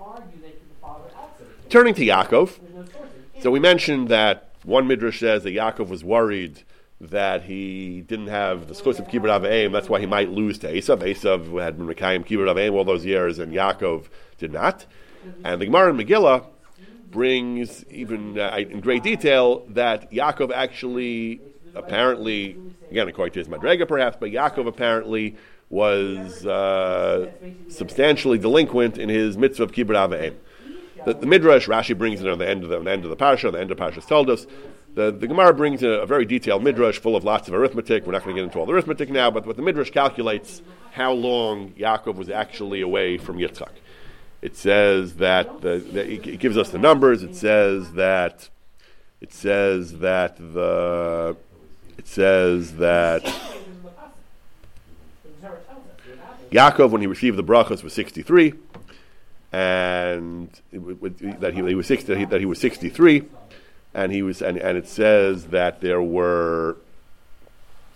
[1.70, 2.60] Turning to Yaakov,
[3.46, 6.64] so we mentioned that one midrash says that Yaakov was worried
[7.00, 9.72] that he didn't have the schus of kibbut avein.
[9.72, 11.04] That's why he might lose to Esav.
[11.04, 14.06] Esav had been Mekayim kibbut avein all those years, and Yaakov
[14.40, 14.88] did not.
[15.44, 16.48] And the Gemara in Megillah
[17.12, 21.40] brings even uh, in great detail that Yaakov actually,
[21.76, 22.58] apparently,
[22.90, 25.36] again according to his Madrega perhaps, but Yaakov apparently
[25.70, 27.30] was uh,
[27.70, 30.34] substantially delinquent in his mitzvah of kibbut avayim.
[31.06, 33.16] The, the, Midrash Rashi brings it on the end of the, the end of the
[33.16, 34.48] parsha, the end of Parshas Toldos.
[34.96, 38.06] The, the Gemara brings a, a, very detailed midrash full of lots of arithmetic.
[38.06, 40.62] We're not going to get into all the arithmetic now, but, but the midrash calculates
[40.94, 43.72] how long Yaakov was actually away from Yitzchak.
[44.42, 47.24] It says that, the, that it gives us the numbers.
[47.24, 48.50] It says that
[49.22, 51.36] it says that the
[51.98, 53.24] it says that
[56.52, 58.54] Yaakov, when he received the brachas, was sixty-three,
[59.52, 63.24] and that he, he was 60, that, he, that he was sixty-three,
[63.94, 66.78] and he was, and, and it says that there were,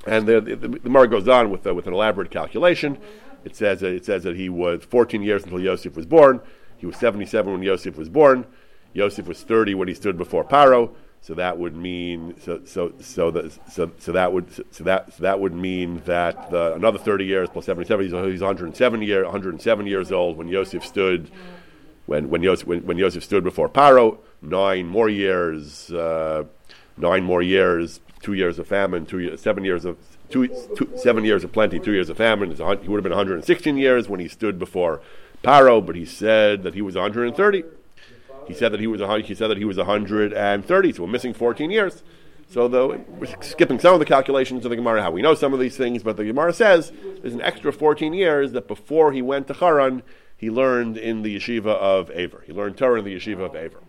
[0.07, 2.97] and the, the, the Mar goes on with uh, with an elaborate calculation
[3.45, 6.41] it says that, it says that he was 14 years until Yosef was born.
[6.77, 8.45] He was 77 when Yosef was born.
[8.93, 10.91] Yosef was 30 when he stood before Paro.
[11.21, 15.23] So that would mean so so so that so, so that would so that so
[15.23, 19.85] that would mean that the, another 30 years plus 77 he's, he's 107 year 107
[19.85, 21.29] years old when Yosef stood
[22.05, 26.45] when when Yosef when, when Yosef stood before Paro nine more years uh,
[26.97, 29.97] nine more years two years of famine two years, seven years of
[30.29, 32.49] two, two, seven years of plenty, two years of famine.
[32.51, 35.01] He would have been 116 years when he stood before
[35.43, 37.63] Paro, but he said that he was 130.
[38.49, 41.35] He said that he was a, he said that he was 130, so we're missing
[41.35, 42.01] 14 years.
[42.49, 45.53] So the, we're skipping some of the calculations of the Gemara, how we know some
[45.53, 49.21] of these things, but the Gemara says there's an extra 14 years that before he
[49.21, 50.01] went to Haran,
[50.35, 52.43] he learned in the yeshiva of Aver.
[52.47, 53.83] He learned Torah in the yeshiva of Aver.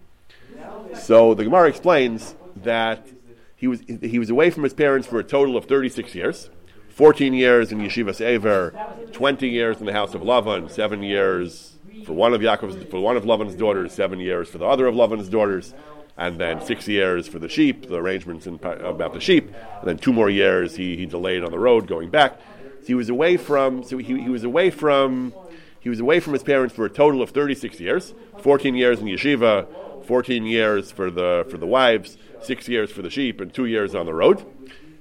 [0.95, 3.09] So the Gemara explains that
[3.57, 6.51] he was, he was away from his parents for a total of 36 years.
[6.91, 8.75] 14 years in Yeshivas Ever,
[9.13, 13.17] 20 years in the house of Lavan, 7 years for one of Yaakov's, for one
[13.17, 15.75] of Lavan's daughters, 7 years for the other of Lavan's daughters,
[16.17, 19.47] and then 6 years for the sheep, the arrangements in, about the sheep,
[19.79, 22.39] and then 2 more years he, he delayed on the road going back.
[22.81, 25.35] So he was away from so he, he was away from
[25.81, 29.07] he was away from his parents for a total of 36 years, 14 years in
[29.07, 29.67] yeshiva,
[30.05, 33.95] 14 years for the for the wives, six years for the sheep and two years
[33.95, 34.45] on the road.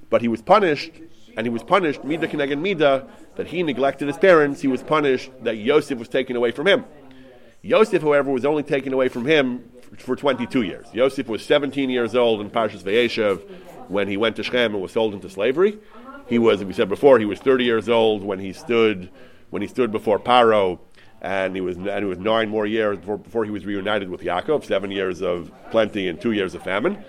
[0.09, 0.91] But he was punished,
[1.39, 4.59] and he was punished, Mida Keneged Mida, that he neglected his parents.
[4.59, 6.83] He was punished that Yosef was taken away from him.
[7.61, 9.63] Yosef, however, was only taken away from him
[9.99, 10.87] for 22 years.
[10.91, 13.39] Yosef was 17 years old in Parshas Vayeshev
[13.87, 15.79] when he went to Shechem and was sold into slavery.
[16.27, 19.09] He was, as we said before, he was 30 years old when he stood
[19.49, 20.79] when he stood before Paro
[21.21, 24.19] and he was and it was nine more years before, before, he was reunited with
[24.19, 27.01] Yaakov, seven years of plenty and two years of famine.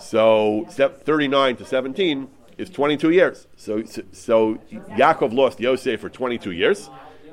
[0.00, 3.46] So 39 to 17 is 22 years.
[3.56, 6.90] So, so, Yaakov lost Yosef for 22 years.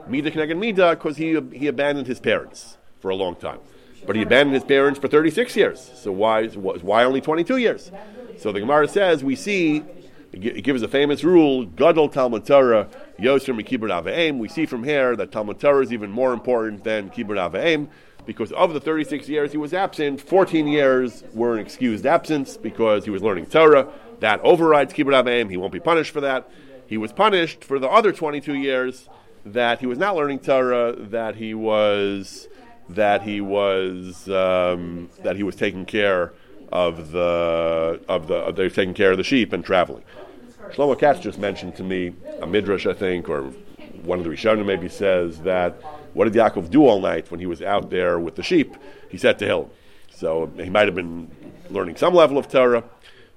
[0.08, 3.60] Mida Kneged Mida because he, he abandoned his parents for a long time.
[4.06, 5.92] But he abandoned his parents for 36 years.
[5.96, 7.92] So why, why only 22 years?
[8.38, 9.84] So the Gemara says, we see,
[10.32, 14.38] it gives a famous rule, Gadol Talmud Torah, Yosef Kibbut Aveim.
[14.38, 17.88] We see from here that Talmud Torah is even more important than Kibbut Aveim
[18.26, 23.06] because of the 36 years he was absent, 14 years were an excused absence because
[23.06, 23.88] he was learning Torah.
[24.20, 25.50] That overrides Kibbut Aveim.
[25.50, 26.50] He won't be punished for that.
[26.88, 29.10] he was punished for the other 22 years
[29.46, 32.48] that he was not learning Torah, that he was
[32.90, 36.34] that he was um, that he was taking care
[36.72, 40.04] of the of the of, they taking care of the sheep and traveling.
[40.72, 43.44] Shlomo Katz just mentioned to me a midrash, I think, or
[44.04, 45.74] one of the Rishonim maybe says that
[46.14, 48.76] what did Yaakov do all night when he was out there with the sheep?
[49.10, 49.70] He said to Hill.
[50.10, 51.30] So he might have been
[51.70, 52.84] learning some level of Torah,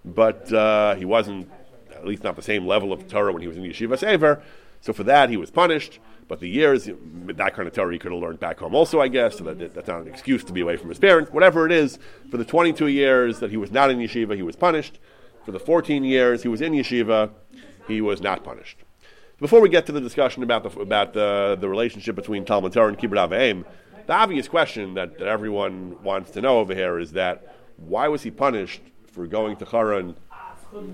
[0.04, 1.50] but uh, he wasn't,
[1.94, 4.42] at least not the same level of Torah when he was in Yeshivas Ever.
[4.80, 5.98] So for that, he was punished.
[6.28, 9.08] But the years, that kind of Torah he could have learned back home also, I
[9.08, 9.38] guess.
[9.38, 11.32] So that, that's not an excuse to be away from his parents.
[11.32, 11.98] Whatever it is,
[12.30, 14.98] for the 22 years that he was not in yeshiva, he was punished.
[15.46, 17.30] For the 14 years he was in yeshiva,
[17.86, 18.78] he was not punished.
[19.40, 22.88] Before we get to the discussion about the, about the, the relationship between Talmud Torah
[22.88, 23.64] and Kibbud Avim,
[24.06, 28.22] the obvious question that, that everyone wants to know over here is that why was
[28.22, 28.82] he punished
[29.18, 30.14] for going to Haran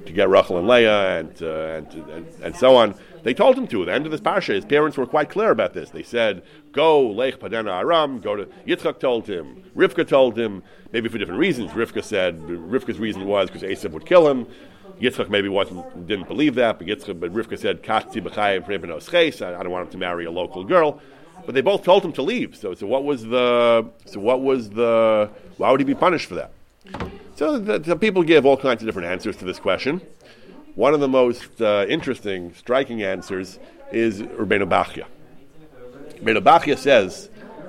[0.06, 2.94] to get Rachel and Leah and, uh, and, and, and, so on.
[3.22, 3.82] They told him to.
[3.82, 5.90] At the end of this parsha, his parents were quite clear about this.
[5.90, 11.10] They said, go, Lech Padana Aram, go to, Yitzchak told him, Rivka told him, maybe
[11.10, 11.72] for different reasons.
[11.72, 14.46] Rivka said, Rivka's reason was because Esav would kill him.
[15.00, 18.22] Yitzchak maybe wasn't, didn't believe that, but, Yitzchak, but Rivka said, Katzi
[19.42, 20.98] I don't want him to marry a local girl.
[21.44, 22.56] But they both told him to leave.
[22.56, 26.36] So, so what was the, so what was the, why would he be punished for
[26.36, 26.53] that?
[27.36, 30.00] So the, people give all kinds of different answers to this question.
[30.74, 33.58] One of the most uh, interesting, striking answers
[33.92, 35.06] is Rabbeinu Bachya.
[36.20, 37.28] Rabbeinu Bachya says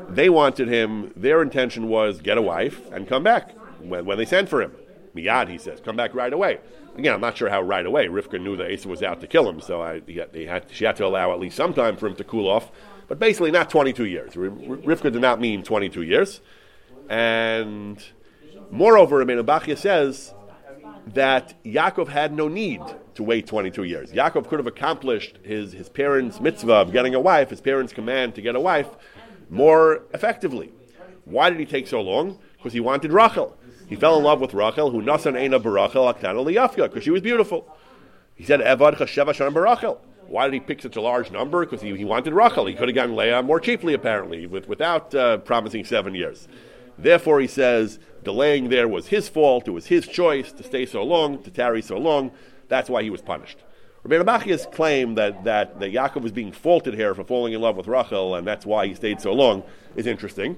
[0.10, 4.26] they wanted him, their intention was get a wife and come back when, when they
[4.26, 4.72] sent for him.
[5.16, 6.60] Miyad, he says, come back right away.
[6.98, 8.08] Again, I'm not sure how right away.
[8.08, 10.96] Rivka knew that Esav was out to kill him, so I, they had, she had
[10.98, 12.72] to allow at least some time for him to cool off,
[13.08, 14.34] but basically not 22 years.
[14.34, 16.42] Rivka did not mean 22 years.
[17.10, 18.04] And
[18.72, 20.34] Moreover, Rabbeinu Bachya says
[21.08, 22.82] that Yaakov had no need
[23.16, 24.12] to wait 22 years.
[24.12, 28.36] Yaakov could have accomplished his, his parents' mitzvah of getting a wife, his parents' command
[28.36, 28.90] to get a wife,
[29.50, 30.72] more effectively.
[31.26, 32.40] Why did he take so long?
[32.58, 33.58] Because he wanted Rachel.
[33.88, 37.68] He fell in love with Rachel, who nasan eina barachel aktana because she was beautiful.
[38.36, 40.00] He said, Evad chasheva shan barachel.
[40.28, 41.64] Why did he pick such a large number?
[41.66, 42.66] Because he, he wanted Rachel.
[42.66, 46.48] He could have gotten Leah more cheaply, apparently, with, without uh, promising seven years.
[46.98, 49.68] Therefore, he says, delaying there was his fault.
[49.68, 52.32] It was his choice to stay so long, to tarry so long.
[52.68, 53.60] That's why he was punished.
[54.04, 57.76] Rabbi Bachya's claim that, that, that Yaakov was being faulted here for falling in love
[57.76, 59.64] with Rachel, and that's why he stayed so long,
[59.96, 60.58] is interesting.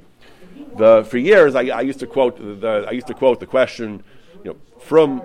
[0.76, 4.04] The, for years, I, I used to quote the, I used to quote the question,
[4.44, 5.22] you know, from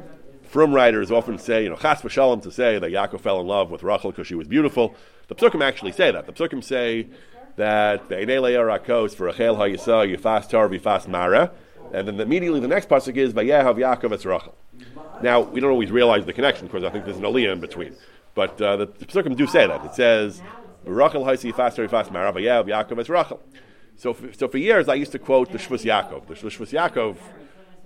[0.52, 3.70] from writers often say, you know, chas v'shalom to say that Yaakov fell in love
[3.70, 4.94] with Rachel because she was beautiful.
[5.28, 6.26] The psukim actually say that.
[6.26, 7.08] The psukim say
[7.56, 11.50] that the Rakos for Rachel Hayisa Yifas Tar Vifas Mara,
[11.92, 14.54] and then immediately the next pasuk is Vayehav Yaakov Es Rachel.
[15.22, 17.94] Now we don't always realize the connection because I think there's an aliyah in between,
[18.34, 19.84] but uh, the, the psukim do say that.
[19.84, 20.42] It says
[20.84, 23.40] Rachel Hayisa Yifas Tar Vifas Mara Vayehav Yaakov Es Rachel.
[23.96, 26.26] So, for, so for years I used to quote the Shvus Yaakov.
[26.26, 27.16] The Shvus Yaakov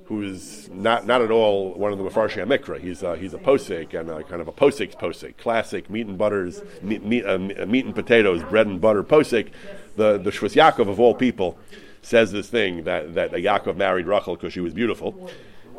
[0.06, 2.78] who's not, not at all one of the Mefarshei Mikra.
[2.78, 6.16] He's a, he's a posek and a, kind of a posek's posek, classic meat and
[6.16, 9.50] butters, meat, meat, uh, meat and potatoes, bread and butter posek.
[9.96, 11.58] The the Shvus Yaakov of all people
[12.02, 15.30] says this thing that that Yaakov married Rachel because she was beautiful.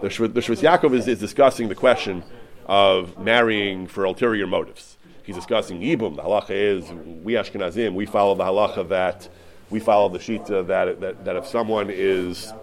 [0.02, 2.24] The Shvus, the Shvus Yaakov is, is discussing the question
[2.66, 4.98] of marrying for ulterior motives.
[5.24, 6.16] He's discussing Yibum.
[6.16, 6.90] The halacha is
[7.24, 9.28] we Ashkenazim we follow the halacha that
[9.70, 12.54] we follow the shita that, that that if someone is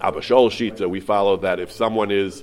[0.00, 2.42] Abashol Shita, we follow that if someone is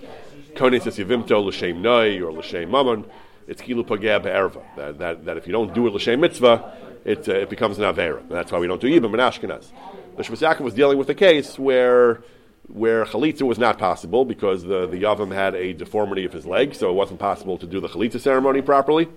[0.56, 3.06] Kones Yivimto L'Shem Noi or L'Shem Mammon,
[3.48, 4.62] it's Kilu Pageh Be'erva.
[4.76, 6.74] That, that, that if you don't do it L'Shem Mitzvah,
[7.06, 8.28] it, uh, it becomes an Avera.
[8.30, 9.72] That's why we don't do Yibam in Ashkenaz.
[10.18, 12.24] The Shvus was dealing with a case where
[12.68, 16.74] where chalitza was not possible because the, the Yavam had a deformity of his leg,
[16.74, 19.08] so it wasn't possible to do the chalitza ceremony properly.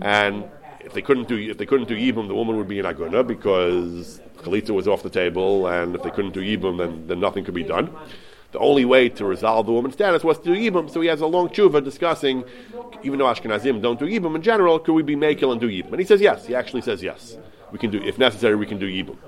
[0.00, 0.44] And
[0.80, 3.26] if they couldn't do if they couldn't do yibum, the woman would be in aguna
[3.26, 7.44] because chalitza was off the table, and if they couldn't do yibum, then, then nothing
[7.44, 7.90] could be done.
[8.52, 10.90] The only way to resolve the woman's status was to do yibum.
[10.90, 12.44] So he has a long tshuva discussing,
[13.02, 15.92] even though Ashkenazim don't do yibum in general, could we be makil and do yibum?
[15.92, 16.46] And he says yes.
[16.46, 17.36] He actually says yes.
[17.72, 19.18] We can do, if necessary, we can do yibum.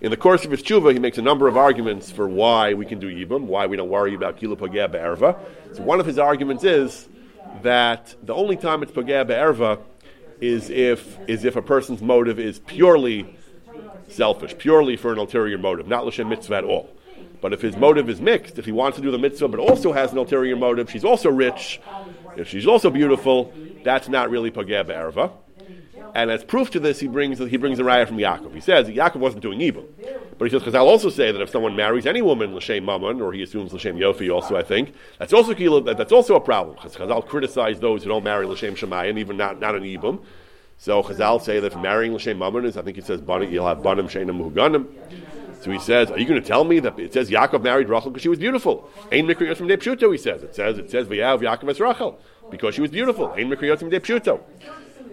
[0.00, 2.84] In the course of his tshuva, he makes a number of arguments for why we
[2.84, 5.38] can do yibum, why we don't worry about kilu pageh be'erva.
[5.72, 7.08] So one of his arguments is
[7.62, 9.80] that the only time it's pageh be'erva
[10.40, 13.36] is if is if a person's motive is purely
[14.08, 16.90] selfish, purely for an ulterior motive, not l'shem mitzvah at all.
[17.40, 19.92] But if his motive is mixed, if he wants to do the mitzvah but also
[19.92, 21.80] has an ulterior motive, she's also rich,
[22.36, 23.52] if she's also beautiful,
[23.84, 25.30] that's not really pageh be'erva.
[26.14, 28.54] And as proof to this, he brings he brings a raya from Yaakov.
[28.54, 29.84] He says Yaakov wasn't doing evil,
[30.38, 33.20] but he says, because I'll also say that if someone marries any woman l'shem mammon,
[33.20, 36.76] or he assumes l'shem yofi, also I think that's also that's also a problem.
[36.76, 40.22] Chazal criticize those who don't marry l'shem shemayim, even not not an ibum.
[40.78, 43.82] So Chazal say that if marrying l'shem mammon is, I think he says, you'll have
[43.82, 44.86] banim shenim muganim.
[45.62, 48.10] So he says, "Are you going to tell me that it says Yaakov married Rachel
[48.10, 50.44] because she was beautiful?" Ein mikriyot from he says.
[50.44, 52.20] It says it says V'yav Yaakov es Rachel
[52.52, 53.32] because she was beautiful.
[53.32, 53.90] Ein mikriyot from.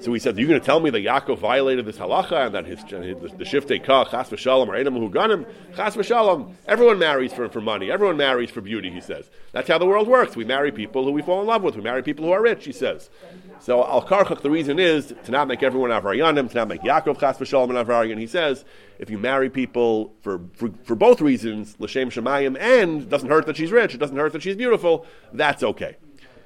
[0.02, 2.66] So he said, "You're going to tell me that Yaakov violated this halacha and that
[2.66, 6.56] his, his the shiftei kach chas v'shalom or enam huganim chas v'shalom.
[6.68, 7.92] Everyone marries for, for money.
[7.92, 9.30] Everyone marries for beauty." He says.
[9.52, 10.36] That's how the world works.
[10.36, 11.76] We marry people who we fall in love with.
[11.76, 12.66] We marry people who are rich.
[12.66, 13.10] He says.
[13.60, 14.42] So al karchach.
[14.42, 17.86] The reason is to not make everyone avarayanim, to not make Yaakov chas v'shalom an
[17.86, 18.18] avarayan.
[18.18, 18.66] He says,
[18.98, 23.58] if you marry people for, for, for both reasons, l'shem shemayim, and doesn't hurt that
[23.58, 25.98] she's rich, it doesn't hurt that she's beautiful, that's okay.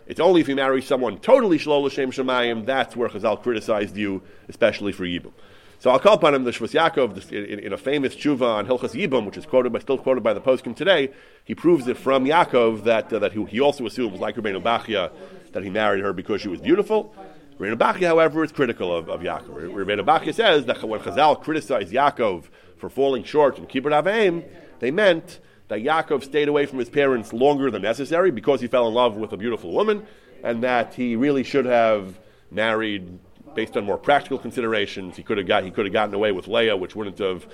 [0.08, 4.22] It's only if you marry someone totally shlo l'shem shemayim that's where Chazal criticized you,
[4.48, 5.32] especially for yibum.
[5.80, 8.94] So I'll call upon him the Shvus Yaakov in, in, a famous tshuva on Hilchas
[8.94, 11.12] Yibum, which is quoted by, still quoted by the poskim today.
[11.44, 15.12] He proves it from Yaakov that uh, that he, he, also assumes, like Rabbeinu Bachya,
[15.52, 17.14] that he married her because she was beautiful.
[17.60, 19.74] Rabbeinu Bachya, however, is critical of, of Yaakov.
[19.74, 22.46] Rabbeinu Bachya says that when Chazal criticized Yaakov
[22.78, 24.44] for falling short in Kibbud Aveim,
[24.80, 28.88] they meant that Yaakov stayed away from his parents longer than necessary because he fell
[28.88, 30.06] in love with a beautiful woman,
[30.44, 32.20] and that he really should have
[32.52, 33.20] married
[33.56, 35.16] based on more practical considerations.
[35.16, 37.48] He could have got he could have gotten away with Leah, which wouldn't have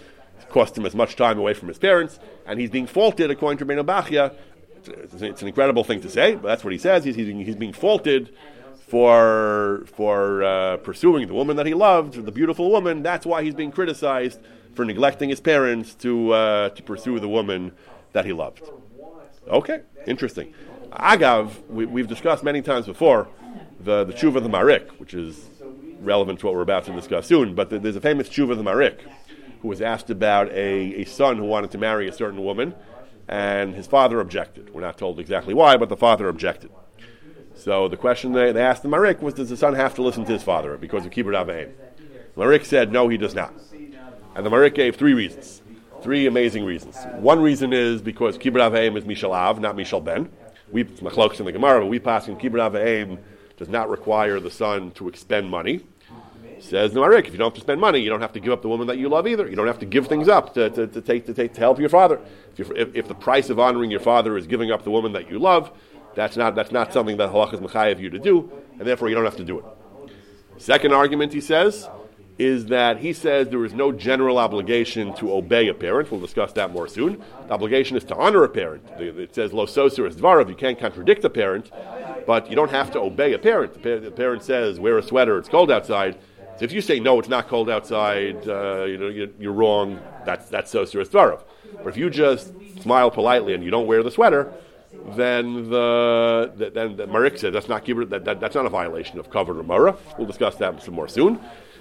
[0.49, 3.65] cost him as much time away from his parents, and he's being faulted according to
[3.65, 4.35] Beno Bachya.
[4.83, 7.03] It's, it's, an incredible thing to say, but that's what he says.
[7.03, 8.33] He's, he's, he's being faulted
[8.87, 13.03] for for uh, pursuing the woman that he loved, the beautiful woman.
[13.03, 14.39] That's why he's being criticized
[14.73, 17.71] for neglecting his parents to uh, to pursue the woman
[18.13, 18.61] that he loved.
[19.47, 20.53] Okay, interesting.
[20.91, 23.27] Agav, we, have discussed many times before
[23.79, 25.49] the, the tshuva of the Marik, which is
[26.01, 28.63] relevant to what we're about to discuss soon, but there's a famous tshuva of the
[28.63, 29.01] Marik
[29.61, 32.73] who was asked about a, a son who wanted to marry a certain woman,
[33.27, 34.73] and his father objected.
[34.73, 36.71] We're not told exactly why, but the father objected.
[37.55, 40.25] So the question they, they asked the Marik was, does the son have to listen
[40.25, 41.71] to his father because of Kibbud Avayim?
[42.35, 43.53] Marik said, no, he does not.
[44.35, 45.60] And the Marik gave three reasons.
[46.01, 46.97] Three amazing reasons.
[47.17, 50.31] One reason is because Kibbud Avayim is Mishal Av, not Mishal Ben.
[50.71, 53.19] We, it's Machlokes in the Gemara, but we pass in Kibbud Avayim
[53.57, 55.81] does not require the son to expend money.
[56.59, 58.63] Says Marik, if you don't have to spend money, you don't have to give up
[58.63, 59.47] the woman that you love either.
[59.47, 61.79] You don't have to give things up to, to, to take, to, take, to help
[61.79, 62.19] your father.
[62.57, 65.29] If, if, if, the price of honoring your father is giving up the woman that
[65.29, 65.71] you love,
[66.15, 69.15] that's not, that's not something that halach is mechayev you to do, and therefore you
[69.15, 69.65] don't have to do it.
[70.57, 71.87] Second argument, he says,
[72.41, 76.09] is that he says there is no general obligation to obey a parent.
[76.09, 77.21] We'll discuss that more soon.
[77.47, 78.83] The obligation is to honor a parent.
[78.97, 80.49] It says lo soser is dvarav.
[80.49, 81.69] You can't contradict a parent,
[82.25, 83.83] but you don't have to obey a parent.
[83.83, 85.37] The parent says wear a sweater.
[85.37, 86.17] It's cold outside.
[86.57, 88.47] So if you say no, it's not cold outside.
[88.47, 89.99] Uh, you know you're wrong.
[90.25, 91.43] That's that's soser is dvarav.
[91.77, 94.51] But if you just smile politely and you don't wear the sweater,
[95.15, 99.29] then the then the Marik says that's not that, that, that's not a violation of
[99.29, 99.95] covered Ramara.
[100.17, 101.39] We'll discuss that some more soon.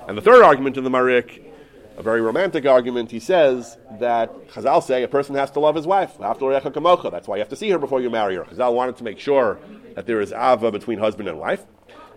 [0.09, 1.47] And the third argument in the Marik,
[1.97, 5.87] a very romantic argument, he says that Chazal say a person has to love his
[5.87, 6.17] wife.
[6.19, 8.45] That's why you have to see her before you marry her.
[8.45, 9.59] Chazal wanted to make sure
[9.95, 11.65] that there is ava between husband and wife.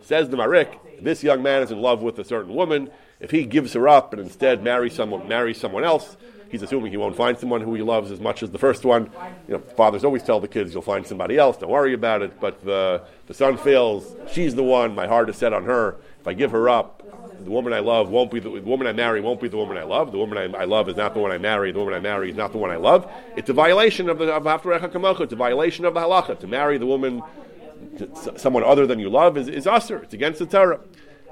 [0.01, 2.89] Says the Marik, this young man is in love with a certain woman.
[3.19, 6.17] If he gives her up and instead marries someone, marries someone else,
[6.49, 9.09] he's assuming he won't find someone who he loves as much as the first one.
[9.47, 11.57] You know, fathers always tell the kids, "You'll find somebody else.
[11.57, 14.95] Don't worry about it." But the the son feels she's the one.
[14.95, 15.97] My heart is set on her.
[16.19, 17.02] If I give her up,
[17.43, 19.77] the woman I love won't be the, the, woman I marry won't be the woman
[19.77, 20.11] I love.
[20.11, 21.71] The woman I, I, love is not the one I marry.
[21.71, 23.11] The woman I marry is not the one I love.
[23.35, 25.21] It's a violation of the of.
[25.21, 27.21] It's a violation of the halacha to marry the woman
[27.97, 30.03] to someone other than you love is is usher.
[30.03, 30.79] It's against the Torah,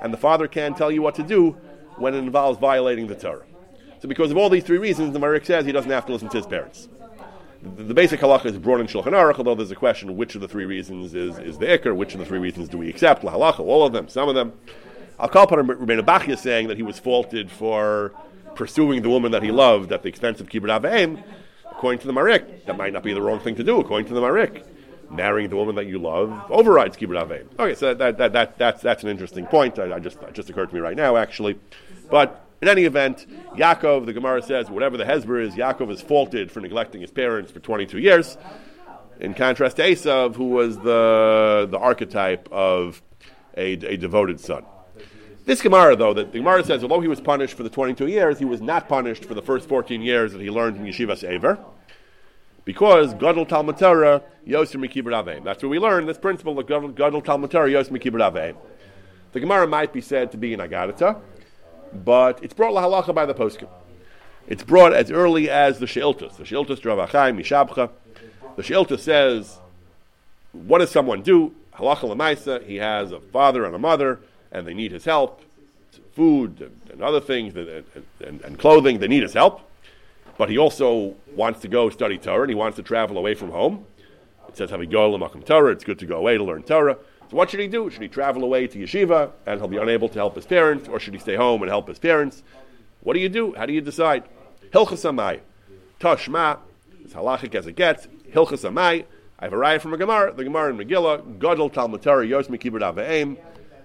[0.02, 1.58] and the father can't tell you what to do
[1.98, 3.46] when it involves violating the Torah.
[4.02, 6.30] So, because of all these three reasons, the Marik says he doesn't have to listen
[6.30, 6.90] to his parents.
[7.62, 10.42] The, the basic halacha is brought in Shulchan Aruch, although there's a question which of
[10.42, 13.24] the three reasons is, is the ikr, which of the three reasons do we accept?
[13.24, 14.54] La halacha, all of them, some of them.
[15.30, 18.14] Call upon Rabbeinu Bachya saying that he was faulted for
[18.56, 21.24] pursuing the woman that he loved at the expense of Kibbud Avim,
[21.82, 23.80] According to the Marik, that might not be the wrong thing to do.
[23.80, 24.64] According to the Marik,
[25.10, 27.48] marrying the woman that you love overrides Kibbud avim.
[27.58, 29.80] Okay, so that, that, that, that's, that's an interesting point.
[29.80, 31.58] I, I just just occurred to me right now, actually.
[32.12, 36.52] But in any event, Yaakov, the Gemara says, whatever the Hezbollah is, Yaakov is faulted
[36.52, 38.38] for neglecting his parents for 22 years.
[39.20, 43.02] In contrast to Esav, who was the, the archetype of
[43.58, 44.66] a, a devoted son.
[45.46, 48.38] This Gemara, though, that the Gemara says, although he was punished for the 22 years,
[48.38, 51.58] he was not punished for the first 14 years that he learned in Yeshivas Ever,
[52.64, 55.44] because Gadol Talmud Torah Yosem Mikibur.
[55.44, 58.56] That's where we learn this principle of Gadol Talmud Torah Yosem Mikibur.
[59.32, 61.20] The Gemara might be said to be an Agadata,
[61.92, 63.68] but it's brought lahalacha by the poskim.
[64.48, 66.38] It's brought as early as the Sheiltus.
[66.38, 67.90] The Sheiltus Dravachai Mishabcha.
[68.58, 69.60] The Sheiltus says,
[70.52, 71.56] what does someone do?
[71.74, 74.20] Halacha Lamaisa, he has a father and a mother,
[74.52, 75.42] and they need his help,
[76.14, 77.84] food and, and other things, and,
[78.20, 79.62] and, and, clothing, they need his help.
[80.38, 83.52] But he also wants to go study Torah, and he wants to travel away from
[83.52, 83.86] home.
[84.48, 86.98] It says, Havigol Makom Torah, it's good to go away to learn Torah.
[87.30, 87.90] So what should he do?
[87.90, 91.00] Should he travel away to yeshiva, and he'll be unable to help his parents, or
[91.00, 92.44] should he stay home and help his parents?
[93.02, 93.54] What do you do?
[93.54, 94.26] How do you decide?
[94.72, 95.40] Hilchas Amai.
[96.00, 96.60] Tashma,
[97.06, 98.08] as halachic as it gets.
[98.34, 99.06] Hilchas Amai.
[99.40, 102.82] I have a from a Gemara, the Gemara in Megillah, Gadol Talmud Torah, Yosmi Kibbud
[102.82, 103.38] Aveim.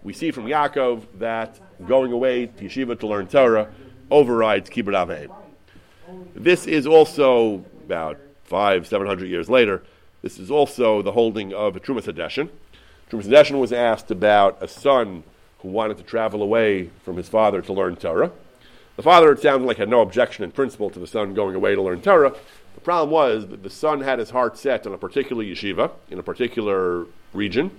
[0.06, 3.72] We see from Yaakov that going away to yeshiva to learn Torah
[4.08, 5.32] overrides Kibbud Aveim.
[6.32, 9.82] This is also about five, seven hundred years later.
[10.22, 12.50] This is also the holding of a Trumas Hadeshin.
[13.10, 15.24] Trumas was asked about a son
[15.62, 18.30] who wanted to travel away from his father to learn Torah.
[18.94, 21.74] The father, it sounded like, had no objection in principle to the son going away
[21.74, 22.32] to learn Torah.
[22.76, 26.20] The problem was that the son had his heart set on a particular yeshiva in
[26.20, 27.72] a particular region.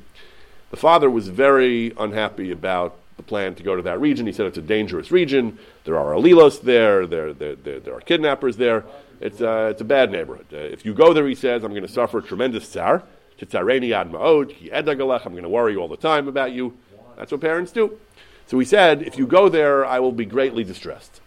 [0.69, 4.27] The father was very unhappy about the plan to go to that region.
[4.27, 5.57] He said it's a dangerous region.
[5.85, 7.07] There are alilos there.
[7.07, 8.83] There, there, there, there are kidnappers there.
[9.19, 10.47] It's, uh, it's a bad neighborhood.
[10.53, 13.03] Uh, if you go there, he says, I'm going to suffer tremendous tsar.
[13.41, 16.77] ad ma'od, I'm going to worry all the time about you.
[17.17, 17.97] That's what parents do.
[18.45, 21.21] So he said, if you go there, I will be greatly distressed.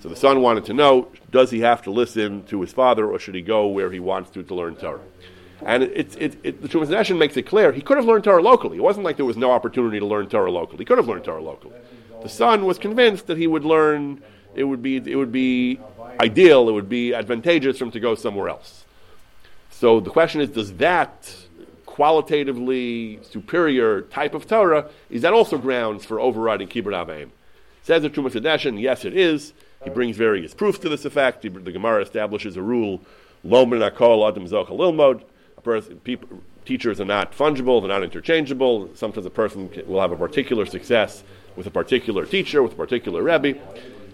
[0.00, 3.18] So the son wanted to know, does he have to listen to his father or
[3.18, 5.00] should he go where he wants to to learn Torah?
[5.64, 8.78] And it, it, it, the translation makes it clear he could have learned Torah locally.
[8.78, 10.78] It wasn't like there was no opportunity to learn Torah locally.
[10.78, 11.74] He could have learned Torah locally.
[12.22, 14.22] The son was convinced that he would learn,
[14.54, 15.80] it would be, it would be
[16.20, 18.84] ideal, it would be advantageous for him to go somewhere else.
[19.70, 21.34] So the question is, does that
[21.86, 27.30] qualitatively superior type of Torah, is that also grounds for overriding Kibbud Aveim?
[27.82, 29.52] Says the Trumas Hadeshin, yes, it is.
[29.82, 31.42] He brings various proofs to this effect.
[31.42, 33.00] The, the Gemara establishes a rule:
[33.44, 35.29] Akol Adam Zochal
[35.62, 36.02] Ilmod.
[36.04, 38.90] People, teachers are not fungible; they're not interchangeable.
[38.94, 41.22] Sometimes a person can, will have a particular success
[41.56, 43.58] with a particular teacher, with a particular rebbe,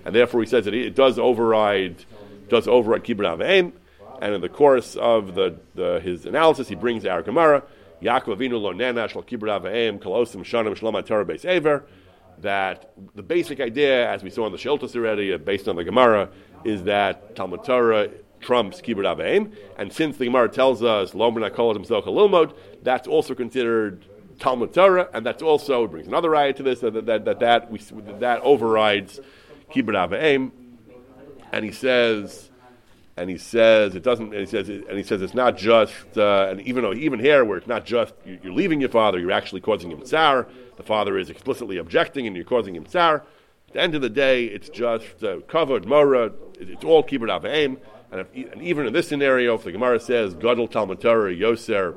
[0.04, 2.04] and therefore he says that it, does override
[2.48, 3.72] does override Kibbud Aveim.
[4.20, 7.62] And in the course of the, the, his analysis, he brings our Gemara.
[8.02, 11.84] Yaakov Avinu lo nena shal kibbur aveim kolosim shanim shlama Torah beis ever.
[12.38, 15.84] That the basic idea, as we saw in the Sheltos already, uh, based on the
[15.84, 16.28] Gemara,
[16.64, 18.10] is that Talmud Torah
[18.40, 23.34] trumps kibbur aveim, and since the Gemara tells us lo menakol himself lilmod, that's also
[23.34, 24.04] considered
[24.38, 27.78] Talmud Torah, and that's also brings another ayah to this that that that, that, we,
[28.20, 29.20] that overrides
[29.70, 30.50] kibbur aveim,
[31.52, 32.50] and he says
[33.16, 34.32] and he says it doesn't.
[34.32, 36.16] And he says, and he says it's not just.
[36.16, 39.32] Uh, and even though even here, where it's not just you're leaving your father, you're
[39.32, 40.46] actually causing him tsar.
[40.76, 43.24] The father is explicitly objecting, and you're causing him tsar.
[43.68, 46.32] At the end of the day, it's just uh, covered mora.
[46.60, 47.78] It's all kibbud aveim.
[48.10, 51.96] And, if, and even in this scenario, if the Gemara says gadol talmud Torah yoser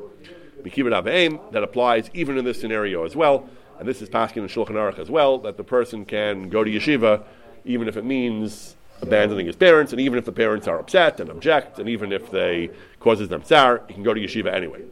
[0.61, 3.49] mikibut aveim, that applies even in this scenario as well.
[3.79, 6.69] And this is Paskin and Shulchan Aruch as well, that the person can go to
[6.69, 7.23] yeshiva,
[7.63, 11.29] even if it means abandoning his parents, and even if the parents are upset and
[11.29, 14.83] object, and even if they causes them tsar, he can go to yeshiva anyway.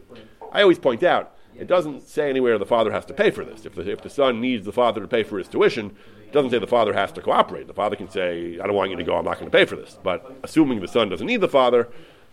[0.53, 3.65] I always point out it doesn't say anywhere the father has to pay for this.
[3.65, 5.95] If the, if the son needs the father to pay for his tuition,
[6.25, 7.67] it doesn't say the father has to cooperate.
[7.67, 9.15] The father can say, "I don't want you to go.
[9.15, 11.89] I'm not going to pay for this." But assuming the son doesn't need the father,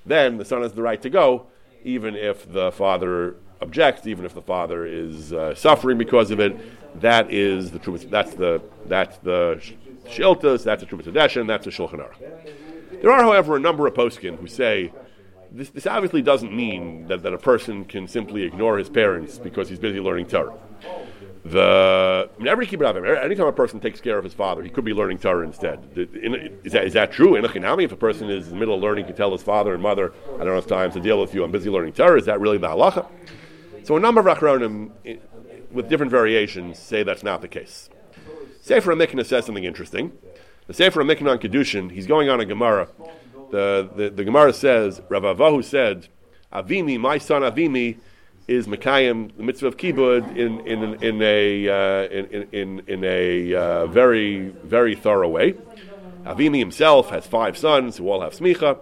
[0.06, 1.46] then the son has the right to go,
[1.84, 6.56] even if the father objects, even if the father is uh, suffering because of it.
[7.00, 8.08] That is the truth.
[8.08, 9.60] That's the that's the
[10.06, 13.00] Shiltas, that's Trumas Hadeshin, that's a Shulchan Aruch.
[13.00, 14.92] There are, however, a number of poskim who say
[15.54, 19.68] this, this obviously doesn't mean that, that a person can simply ignore his parents because
[19.68, 20.54] he's busy learning Torah.
[21.44, 24.84] The I mean, every kibbud, anytime a person takes care of his father, he could
[24.84, 25.78] be learning Torah instead.
[26.64, 27.36] Is that, is that true?
[27.36, 29.82] In if a person is in the middle of learning, can tell his father and
[29.82, 31.44] mother, "I don't have time to deal with you.
[31.44, 33.06] I'm busy learning Torah." Is that really the halacha?
[33.82, 34.92] So a number of achronim,
[35.70, 37.90] with different variations, say that's not the case.
[38.62, 40.12] Sefer HaMiknah says something interesting.
[40.66, 42.88] The Sefer HaMiknah on Kedushin, he's going on a Gemara.
[43.54, 46.08] The, the, the Gemara says, Rav Avahu said,
[46.52, 47.98] Avimi, my son Avimi,
[48.48, 53.54] is Mekayim, the mitzvah of Kibbud, in, in, in a, uh, in, in, in a
[53.54, 55.54] uh, very, very thorough way.
[56.24, 58.80] Avimi himself has five sons who all have smicha.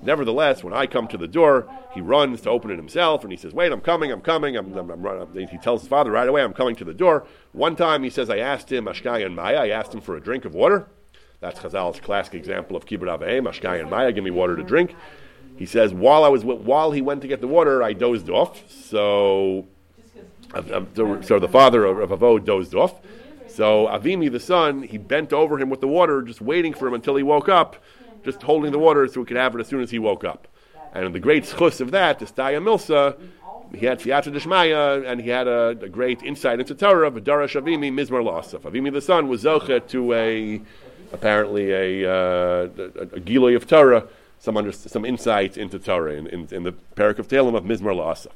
[0.00, 3.36] Nevertheless, when I come to the door, he runs to open it himself, and he
[3.36, 6.42] says, "Wait, I'm coming, I'm coming." I'm, I'm, I'm he tells his father right away,
[6.42, 9.56] "I'm coming to the door." One time, he says, "I asked him Ashkai and Maya.
[9.56, 10.86] I asked him for a drink of water."
[11.40, 14.12] That's Chazal's classic example of kibbud aveim, Ashkai and Maya.
[14.12, 14.94] Give me water to drink.
[15.56, 18.70] He says, while I was while he went to get the water, I dozed off.
[18.70, 19.66] So,
[20.54, 23.00] uh, um, so the father of Avo dozed off.
[23.48, 26.94] So Avimi, the son, he bent over him with the water, just waiting for him
[26.94, 27.76] until he woke up
[28.24, 30.48] just holding the water so he could have it as soon as he woke up.
[30.92, 33.18] And the great schus of that, the Staya Milsa,
[33.74, 37.92] he had Fiata Deshmaya, and he had a, a, great insight into Torah, Vidara Shavimi,
[37.92, 38.62] Mizmar Lasaf.
[38.62, 40.62] Avimi the son was Zocha to a,
[41.12, 44.06] apparently a, uh, a, a Giloy of Torah,
[44.38, 47.94] some, under, some insight into Torah in, in, in the Parak of Telem of Mizmar
[47.94, 48.28] Lasaf.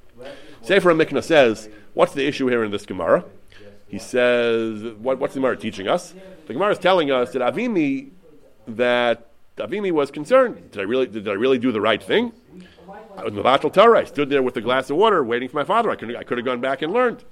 [0.62, 3.24] Sefer Mikna says, what's the issue here in this Gemara?
[3.88, 6.14] He says, what, what's the Gemara teaching us?
[6.46, 8.10] The Gemara is telling us that Avimi,
[8.66, 10.70] that Avimi was concerned.
[10.70, 12.32] Did I really, did I really do the right thing?
[13.16, 14.00] I was Mavatal Torah.
[14.00, 15.90] I stood there with a glass of water waiting for my father.
[15.90, 17.22] I could, I could have gone back and learned.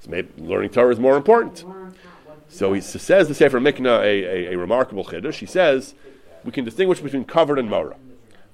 [0.00, 1.64] So maybe learning Torah is more important.
[2.54, 5.38] So he says the Sefer Mikna a, a, a remarkable chiddush.
[5.38, 5.96] He says
[6.44, 7.96] we can distinguish between covered and mora.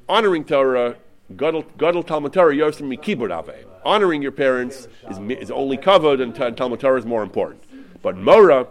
[0.08, 0.96] Honoring Torah,
[1.36, 3.54] gadol Talmud Torah yosim mikibud.
[3.84, 7.62] Honoring your parents is, is only covered, and Talmud Torah is more important.
[8.00, 8.68] But mora,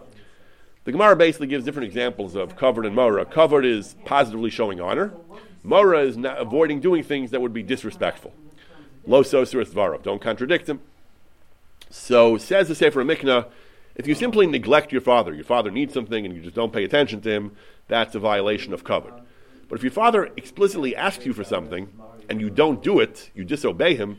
[0.82, 3.24] the Gemara basically gives different examples of covered and mora.
[3.24, 5.12] Covered is positively showing honor.
[5.62, 8.32] Mora is not avoiding doing things that would be disrespectful.
[9.06, 10.02] Lo sosuris dvarav.
[10.02, 10.80] Don't contradict him.
[11.88, 13.46] So says the Sefer Mikna,
[14.00, 16.84] if you simply neglect your father, your father needs something and you just don't pay
[16.84, 17.52] attention to him,
[17.86, 19.12] that's a violation of covet.
[19.68, 21.86] But if your father explicitly asks you for something
[22.30, 24.16] and you don't do it, you disobey him,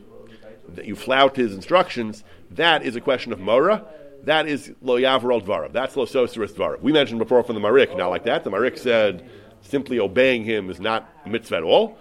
[0.68, 2.22] that you flout his instructions,
[2.52, 3.84] that is a question of mora.
[4.22, 5.72] That is lo yavrol dvarav.
[5.72, 6.80] That's lo sosuris dvarav.
[6.80, 8.44] We mentioned before from the Marik, not like that.
[8.44, 9.28] The Marik said
[9.62, 11.98] simply obeying him is not mitzvah at all.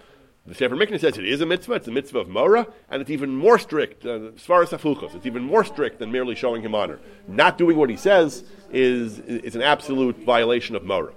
[0.52, 1.76] The Sefer Mikna says it is a mitzvah.
[1.76, 4.64] It's a mitzvah of Mora, and it's even more strict uh, as far.
[4.64, 7.00] It's even more strict than merely showing him honor.
[7.26, 11.14] Not doing what he says is, is an absolute violation of Mora.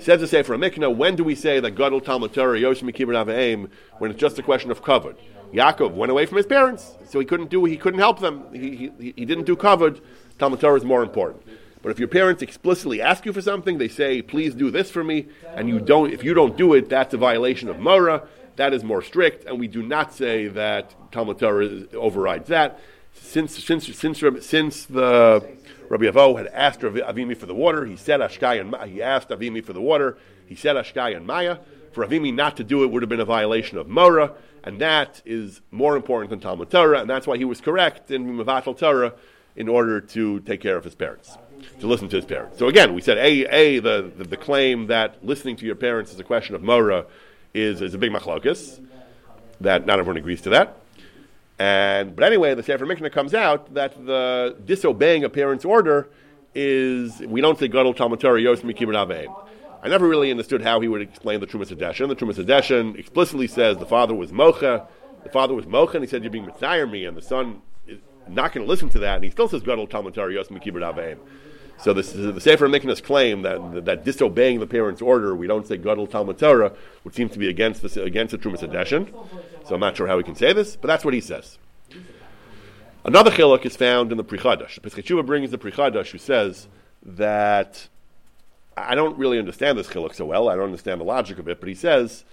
[0.00, 4.10] Says the Sefer Mikna, when do we say that Gadol Talmud Torah Yoshim Kibbur when
[4.10, 5.18] it's just a question of covered?
[5.52, 8.42] Yaakov went away from his parents, so he couldn't do he couldn't help them.
[8.52, 10.00] He, he, he didn't do covered.
[10.40, 11.44] Talmud Torah is more important.
[11.80, 15.04] But if your parents explicitly ask you for something, they say, "Please do this for
[15.04, 16.12] me," and you don't.
[16.12, 18.26] If you don't do it, that's a violation of Mora.
[18.56, 22.78] That is more strict, and we do not say that Talmud Torah overrides that.
[23.14, 25.46] Since since since since the
[25.88, 29.64] Rabbi Avo had asked Avimi for the water, he said Ashkai and he asked Avimi
[29.64, 30.18] for the water.
[30.46, 31.58] He said Ashkai and Maya.
[31.92, 34.32] For Avimi not to do it would have been a violation of Mora,
[34.64, 38.26] and that is more important than Talmud Torah, and that's why he was correct in
[38.36, 39.14] Mavatal Torah
[39.54, 41.38] in order to take care of his parents
[41.80, 42.58] to listen to his parents.
[42.58, 46.12] So again, we said a a the, the, the claim that listening to your parents
[46.12, 47.06] is a question of mora
[47.54, 48.84] is is a big machlokus.
[49.60, 50.76] That not everyone agrees to that.
[51.58, 56.08] And but anyway, the Sefer Mikna comes out that the disobeying a parent's order
[56.54, 59.36] is we don't say gadol talmud Torah kibbud
[59.82, 62.08] I never really understood how he would explain the Trumas Hadeshin.
[62.08, 64.88] The Trumas Hadeshin explicitly says the father was mocha.
[65.24, 67.98] The father was mocha, and he said, "You're being mitzayir me," and the son is
[68.28, 70.82] not going to listen to that, and he still says gadol talmud Torah kibbud
[71.78, 75.76] so this, the Sefer Miknas claim that, that disobeying the parent's order, we don't say
[75.76, 76.72] Gadol Talmud Torah,
[77.02, 79.12] would seem to be against the, against the Trumas Hadeshin.
[79.66, 81.58] So I'm not sure how we can say this, but that's what he says.
[83.04, 84.80] Another chiluk is found in the Pri Chadash.
[84.80, 86.68] Pesach brings the Pri Chadash who says
[87.02, 87.88] that
[88.76, 90.48] I don't really understand this chiluk so well.
[90.48, 92.24] I don't understand the logic of it, but he says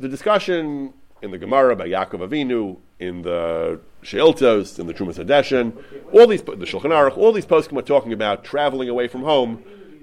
[0.00, 0.92] the discussion
[1.22, 5.72] in the Gemara by Yaakov Avinu, in the Sheiltos, in the Trumas Hadeshin,
[6.12, 9.62] all these, the Shulchan Aruch, all these poskim are talking about traveling away from home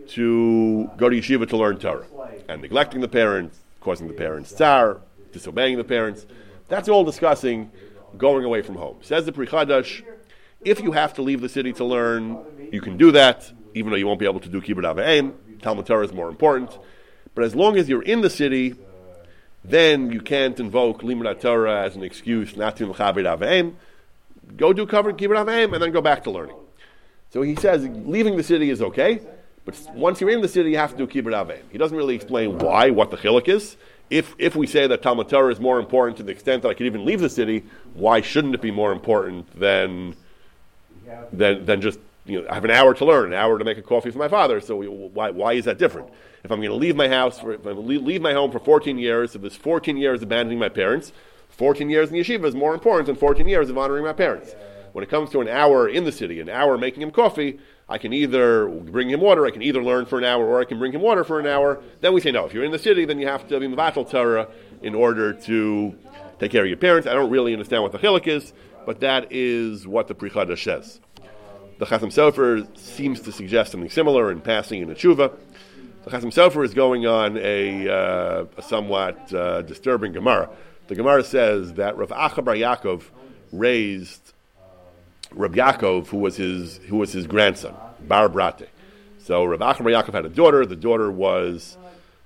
[0.10, 2.06] to go to yeshiva to learn Torah
[2.48, 6.26] and neglecting the parents, causing the parents tsar, disobeying the parents.
[6.68, 7.72] That's all discussing
[8.18, 8.98] going away from home.
[9.02, 10.04] Says the Pri Chadash,
[10.64, 12.40] if you have to leave the city to learn,
[12.72, 15.34] you can do that, even though you won't be able to do Kibbud Avayim.
[15.62, 16.78] Talmud Torah is more important.
[17.36, 18.76] But as long as you're in the city,
[19.64, 23.76] then you can't invoke Limud Torah as an excuse not to Mechaber Aveim.
[24.58, 26.56] Go do cover Kibbud Aveim and then go back to learning.
[27.32, 29.22] So he says leaving the city is okay,
[29.66, 31.62] but once you're in the city, you have to do Kibbud Aveim.
[31.72, 33.78] He doesn't really explain why, what the chiluk is.
[34.10, 36.74] If, if we say that Talmud Torah is more important to the extent that I
[36.74, 40.16] could even leave the city, why shouldn't it be more important than,
[41.32, 43.78] than, than just you know, I have an hour to learn, an hour to make
[43.78, 44.62] a coffee for my father.
[44.62, 46.10] So why, why is that different?
[46.44, 48.52] If I'm going to leave my house, for, if I'm going to leave my home
[48.52, 51.12] for 14 years, if there's 14 years abandoning my parents,
[51.60, 54.56] 14 years in yeshiva is more important than 14 years of honoring my parents.
[54.94, 57.98] When it comes to an hour in the city, an hour making him coffee, I
[57.98, 60.80] can either bring him water, I can either learn for an hour, or I can
[60.80, 61.82] bring him water for an hour.
[62.00, 64.10] Then we say, no, if you're in the city, then you have to be Mavatal
[64.10, 64.48] Torah
[64.82, 65.96] in order to
[66.40, 67.10] take care of your parents.
[67.10, 68.54] I don't really understand what the chiluk is,
[68.86, 71.02] but that is what the Pri Chadash says.
[71.78, 75.38] The Chasam Sofer seems to suggest something similar in passing in a tshuva.
[76.06, 80.50] The Chasam Sofer is going on a, uh, a somewhat uh, disturbing Gemara.
[80.90, 83.04] The Gemara says that Rav Acha Bar Yaakov
[83.52, 84.34] raised
[85.32, 87.76] Rav Yaakov, who was his who was his grandson,
[88.08, 88.66] Bar Brate.
[89.20, 90.66] So Rav Acha Bar Yaakov had a daughter.
[90.66, 91.78] The daughter was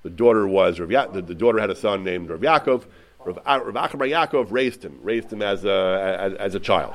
[0.02, 2.84] The daughter was Rav ya- the, the, daughter had a son named Rav Yaakov.
[3.26, 6.94] Rav, Rav Achabar Yaakov raised him, raised him as a, as, as a child,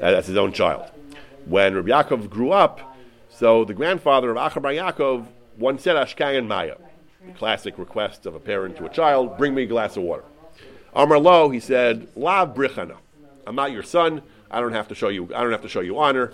[0.00, 0.90] as his own child.
[1.46, 2.96] When Rav Yaakov grew up,
[3.28, 6.74] so the grandfather of Achabar Yaakov once said Ashkayan Maya,
[7.24, 10.24] the classic request of a parent to a child, bring me a glass of water.
[10.94, 12.96] Amar Lo, he said, La brichana.
[13.46, 14.22] I'm not your son.
[14.50, 15.32] I don't have to show you.
[15.34, 16.32] I don't have to show you honor.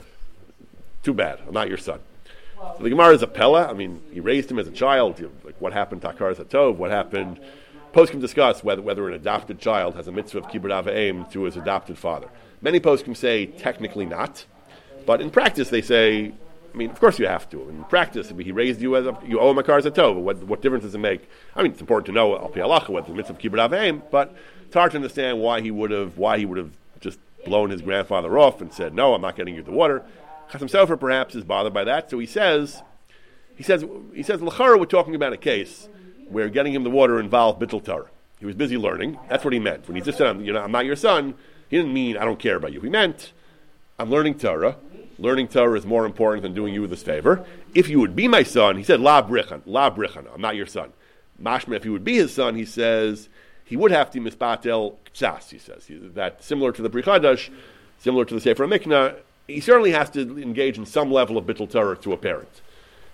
[1.02, 1.40] Too bad.
[1.46, 2.00] I'm not your son.
[2.56, 3.68] So the Gemara is a Pella.
[3.68, 5.20] I mean, he raised him as a child.
[5.44, 6.76] Like what happened to Akar Zatov?
[6.76, 7.38] What happened?
[7.92, 11.56] Poskim discuss whether, whether an adopted child has a mitzvah of kibbud avaim to his
[11.56, 12.28] adopted father.
[12.60, 14.44] Many poskim say technically not,
[15.04, 16.32] but in practice they say.
[16.76, 17.70] I mean, of course you have to.
[17.70, 20.20] In practice, I mean, he raised you as a, you owe him a kar zatov.
[20.20, 21.26] What, what difference does it make?
[21.54, 24.36] I mean, it's important to know al pi what the mitzvah of kibbud avaim, but
[24.66, 27.80] it's hard to understand why he would have why he would have just blown his
[27.80, 30.02] grandfather off and said, "No, I'm not getting you the water."
[30.50, 32.82] Chasam Sofer perhaps is bothered by that, so he says,
[33.56, 35.88] he says, he says, Lachara, we're talking about a case
[36.28, 38.10] where getting him the water involved bittul Torah.
[38.38, 39.18] He was busy learning.
[39.30, 41.36] That's what he meant when he just said, "You know, I'm not your son."
[41.70, 42.80] He didn't mean I don't care about you.
[42.82, 43.32] He meant
[43.98, 44.76] I'm learning Torah.
[45.18, 47.44] Learning Torah is more important than doing you this favor.
[47.74, 50.66] If you would be my son, he said, La brichan, la brichan, I'm not your
[50.66, 50.92] son.
[51.42, 53.28] Mashma, if you would be his son, he says,
[53.64, 55.88] he would have to mispatel ktsas, he says.
[56.14, 57.50] That similar to the Pri Chadash,
[57.98, 61.70] similar to the Sefer Mikna, he certainly has to engage in some level of bittul
[61.70, 62.60] Torah to a parent.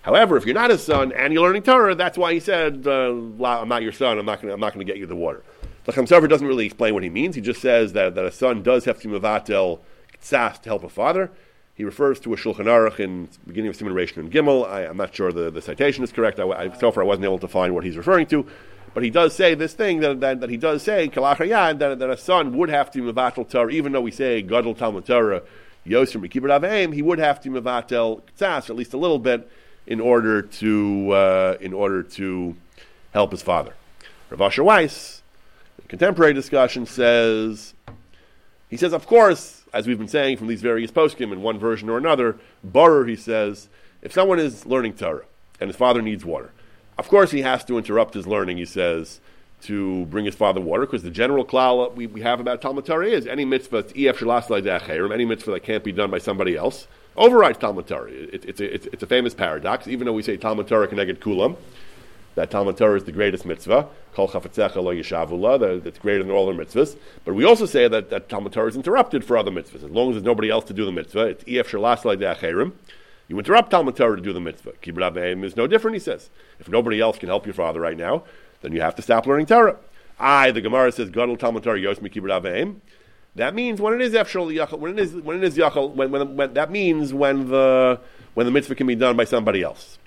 [0.03, 3.11] However, if you're not his son and you're learning Torah, that's why he said, uh,
[3.11, 4.19] "I'm not your son.
[4.19, 4.79] I'm not going.
[4.79, 5.43] To get you the water."
[5.85, 7.35] The Chasam Sofer doesn't really explain what he means.
[7.35, 9.79] He just says that, that a son does have to mevatel
[10.21, 11.31] tzas to help a father.
[11.75, 14.67] He refers to a Shulchan Aruch in beginning of Simon Rishon and Gimel.
[14.67, 16.39] I, am not sure the, the citation is correct.
[16.39, 18.45] I, I, so far, I wasn't able to find what he's referring to.
[18.93, 22.17] But he does say this thing that, that, that he does say, that, that a
[22.17, 25.41] son would have to mevatel Torah, even though we say Gadol Talmud Torah
[25.85, 29.49] Yoser Mekibur Aveim, he would have to mevatel tzas at least a little bit
[29.85, 32.55] in order to uh, in order to
[33.13, 33.73] help his father.
[34.29, 35.21] Rav Asher Weiss,
[35.89, 37.73] contemporary discussion, says
[38.69, 41.89] he says, of course, as we've been saying from these various poskim in one version
[41.89, 43.67] or another, Barer, he says,
[44.01, 45.25] if someone is learning Torah
[45.59, 46.51] and his father needs water,
[46.97, 49.19] of course he has to interrupt his learning, he says,
[49.63, 53.07] to bring his father water, because the general klal we, we have about Talmud Torah
[53.07, 57.87] is any mitzvah, ef any mitzvah that can't be done by somebody else, overrides Talmud
[57.87, 58.11] Torah.
[58.11, 61.19] It, it's, a, it's, it's, a famous paradox, even though we say Talmud Torah k'neged
[61.19, 61.55] kulam,
[62.35, 66.51] that Talmud Torah is the greatest mitzvah, kol chafetzecha lo yishavula, that's greater than all
[66.51, 66.97] the mitzvahs.
[67.25, 69.83] But we also say that, that Talmud Torah is interrupted for other mitzvahs.
[69.83, 72.73] As long as there's nobody else to do the mitzvah, it's ef shalasla
[73.27, 74.73] you interrupt Talmud Torah to do the mitzvah.
[74.81, 76.29] Kibbud is no different, he says.
[76.59, 78.23] If nobody else can help your father right now,
[78.61, 79.77] then you have to stop learning Torah.
[80.19, 82.75] I, the Gemara says, Gadol Talmud Torah Yos Mikibur Aveim.
[83.35, 86.11] That means when it is Efshal Yachal, when it is when it is Yachal, when,
[86.11, 87.99] when, when, that means when the
[88.35, 89.97] when the mitzvah can be done by somebody else,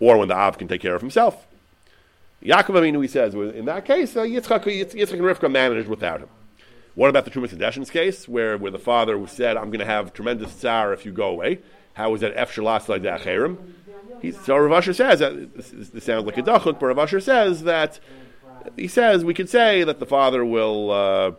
[0.00, 1.46] or when the Av can take care of himself.
[2.44, 6.28] Yaakov Avinu, he says, in that case, uh, Yitzchak, Yitzchak and Rivka managed without him.
[6.94, 10.12] What about the Trumas Hadeshin's case, where, where the father said, I'm going to have
[10.12, 11.60] tremendous tsar if you go away?
[11.94, 13.22] How is that Efshalas like that
[14.20, 17.20] he, so Rav Asher says that this, this, sounds like a dachut, but Rav Asher
[17.20, 18.00] says that
[18.76, 20.90] he says we could say that the father will.
[20.90, 21.32] Uh,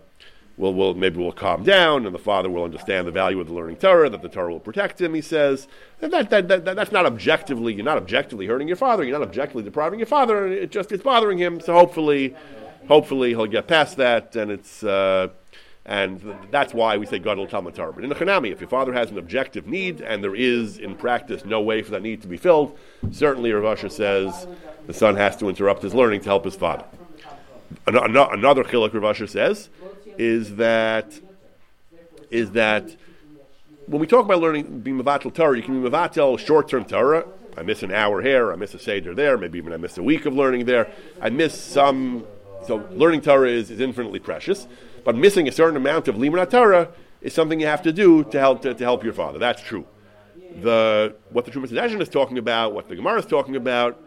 [0.57, 3.53] will, will maybe will calm down, and the father will understand the value of the
[3.53, 5.13] learning Torah, that the Torah will protect him.
[5.13, 5.67] He says
[5.99, 9.27] that, that, that, that, that's not objectively you're not objectively hurting your father, you're not
[9.27, 10.47] objectively depriving your father.
[10.47, 11.59] It just it's bothering him.
[11.59, 12.35] So hopefully,
[12.87, 14.83] hopefully he'll get past that, and it's.
[14.83, 15.29] Uh,
[15.87, 17.93] and that's why we say Gadol Talmud Torah.
[17.93, 20.95] But in the Chanami, if your father has an objective need and there is in
[20.95, 22.75] practice no way for that need to be filled,
[23.11, 24.47] certainly Rav Asher says
[24.87, 26.85] the son has to interrupt his learning to help his father.
[27.85, 29.69] Another chiluk Rav Asher says
[30.17, 31.19] is that
[32.31, 32.95] is that
[33.87, 37.25] when we talk about learning being mevatel Torah, you can be mevatel short-term Torah.
[37.57, 40.03] I miss an hour here, I miss a seder there, maybe even I miss a
[40.03, 40.91] week of learning there.
[41.21, 42.25] I miss some.
[42.65, 44.67] So learning Torah is, is infinitely precious.
[45.03, 46.89] But missing a certain amount of limud Torah
[47.21, 49.39] is something you have to do to help to, to help your father.
[49.39, 49.85] That's true.
[50.61, 54.03] The what the Trumas Hadeshin is talking about, what the Gemara is talking about,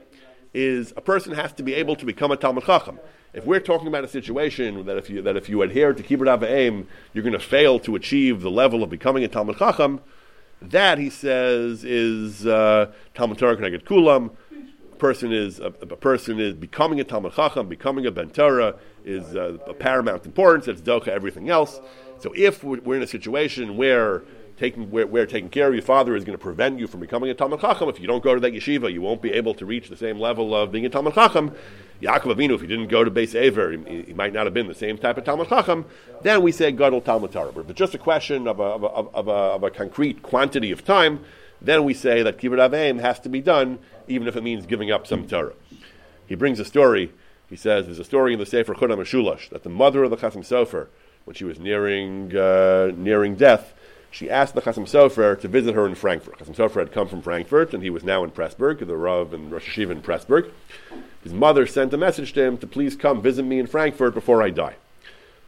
[0.53, 2.99] is a person has to be able to become a Talmud Chacham.
[3.39, 6.43] If we're talking about a situation that if you that if you adhere to Kibbud
[6.43, 10.01] Aim, you're going to fail to achieve the level of becoming a Talmud Chacham,
[10.61, 14.33] that he says is uh, Talmud Torah K'neged Kulam
[14.99, 18.75] person is a, a, person is becoming a Talmud Chacham, becoming a Ben Torah
[19.05, 20.67] is uh, a paramount importance.
[20.67, 21.81] It's Doka, everything else.
[22.19, 24.23] So if we're in a situation where
[24.59, 27.35] taking where, taking care of your father is going to prevent you from becoming a
[27.35, 29.89] Talmud Chacham, if you don't go to that yeshiva, you won't be able to reach
[29.89, 31.53] the same level of being a Talmud Chacham.
[32.03, 34.69] Yaakov Avinu, if he didn't go to Beis Ever, he, he, might not have been
[34.69, 35.85] the same type of Talmud Chacham.
[36.23, 37.53] Then we say Gadol Talmud Torah.
[37.53, 40.85] But just a question of a, of a, of a, of a concrete quantity of
[40.85, 41.25] time,
[41.61, 44.91] then we say that kibbud aveim has to be done, even if it means giving
[44.91, 45.55] up some Torah.
[46.27, 47.13] he brings a story.
[47.49, 50.17] He says there's a story in the Sefer Chut HaMeshulash that the mother of the
[50.17, 50.89] Chasam Sofer,
[51.25, 53.73] when she was nearing uh, nearing death,
[54.11, 56.39] she asked the Chasam Sofer to visit her in Frankfurt.
[56.39, 59.51] Chasam Sofer had come from Frankfurt, and he was now in Pressburg, the Rav and
[59.51, 60.51] Rosh Yeshiva in Pressburg.
[61.23, 64.43] His mother sent a message to him to please come visit me in Frankfurt before
[64.43, 64.77] I die.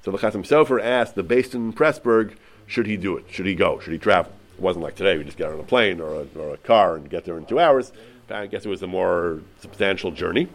[0.04, 2.34] So the Chasam Sofer asked the beis din Pressburg,
[2.66, 3.24] should he do it?
[3.30, 3.80] Should he go?
[3.80, 4.32] Should he travel?
[4.54, 6.96] It wasn't like today, we just get on a plane or a, or a car
[6.96, 7.92] and get there in two hours.
[8.28, 10.48] I guess it was a more substantial journey.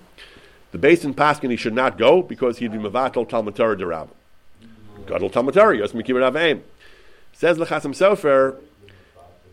[0.71, 4.09] The beis din Paskin, he should not go because he'd be Mavatal Torah Derab.
[5.07, 6.61] Gadol Talmud Torah, Yos Mikibir Avaim.
[7.35, 8.57] Says the Chasam Sofer,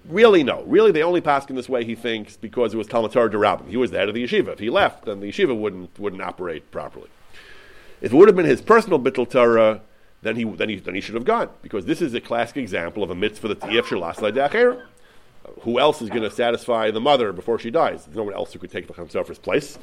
[0.08, 0.62] really no.
[0.62, 3.68] Really, they only pass in this way, he thinks, because it was Talmud Torah Derabim.
[3.68, 4.52] He was the head of the yeshiva.
[4.52, 7.08] If he left, then the yeshiva wouldn't, wouldn't operate properly.
[8.00, 9.80] If it would have been his personal Bittul Torah,
[10.22, 11.50] then he, then, he, then he should have gone.
[11.60, 14.82] Because this is a classic example of a mitzvah that's Ef Shalas.
[15.62, 18.04] Who else is going to satisfy the mother before she dies?
[18.04, 19.76] There's no one else who could take the Chasam Sofer's place.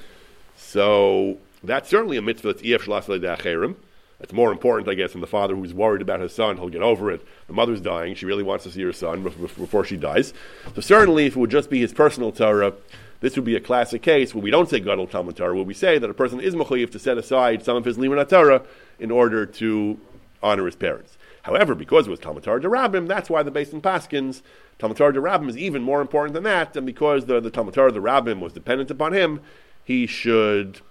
[0.55, 3.75] So that's certainly a mitzvah that's Ef Shalas.
[4.20, 6.57] It's more important, I guess, than the father who's worried about his son.
[6.57, 7.26] He'll get over it.
[7.47, 8.15] The mother's dying.
[8.15, 10.34] She really wants to see her son before she dies.
[10.76, 12.74] So certainly, if it would just be his personal Torah,
[13.22, 15.74] this would be a classic case where we don't say Gadol Talmud Torah, where we
[15.74, 18.63] say that a person is mechayiv to set aside some of his Limud Torah
[18.99, 19.99] in order to
[20.43, 21.17] honor his parents.
[21.43, 24.41] However, because it was Talmud Torah Rabbim, that's why the beis din Paskins,
[24.78, 27.91] Talmud Torah Rabbim is even more important than that, and because the, the Talmud Torah
[27.91, 29.41] Rabbim was dependent upon him,
[29.84, 30.82] he should,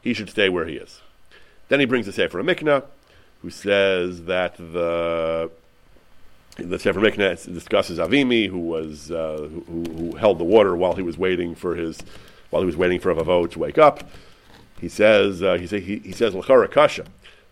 [0.00, 1.00] he should stay where he is.
[1.68, 2.84] Then he brings the Sefer Mikna,
[3.42, 5.50] who says that the
[6.56, 11.02] the Sefer Mikna discusses Avimi, who was uh, who, who, held the water while he
[11.02, 11.98] was waiting for his
[12.50, 14.04] while he was waiting for Avavo to wake up.
[14.80, 17.06] He says uh, he, say, he, he says L'chara Kasha.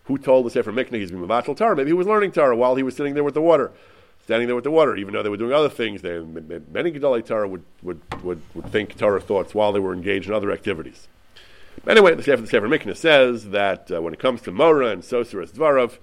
[0.05, 1.75] Who told the Sefer Mikna he's been Mavatal Torah?
[1.75, 3.71] Maybe he was learning Torah while he was sitting there with the water,
[4.23, 4.97] standing there with the water.
[4.97, 8.65] Even though they were doing other things, they, many Gedolei Torah would, would, would, would
[8.65, 11.07] think Torah thoughts while they were engaged in other activities.
[11.87, 15.03] Anyway, the Sefer, the Sefer Mikna says that uh, when it comes to Mora and
[15.03, 15.97] Sosaras Dvarov,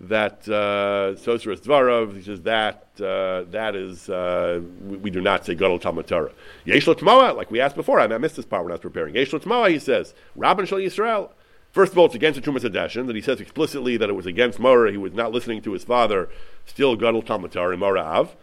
[0.00, 5.46] that uh, Sosaras Dvarov, he says that uh, that is, uh, we, we, do not
[5.46, 6.32] say Gadol Talmud Torah.
[6.64, 9.14] Yesh like we asked before, I, I missed this part when I was preparing.
[9.14, 11.30] Yesh he says, Rabban Shal Yisrael.
[11.72, 14.24] First of all, it's against the Trumas Hadeshin, that he says explicitly that it was
[14.24, 16.28] against Mora, he was not listening to his father,
[16.64, 18.36] still Gadol Talmud Torah, Mora Av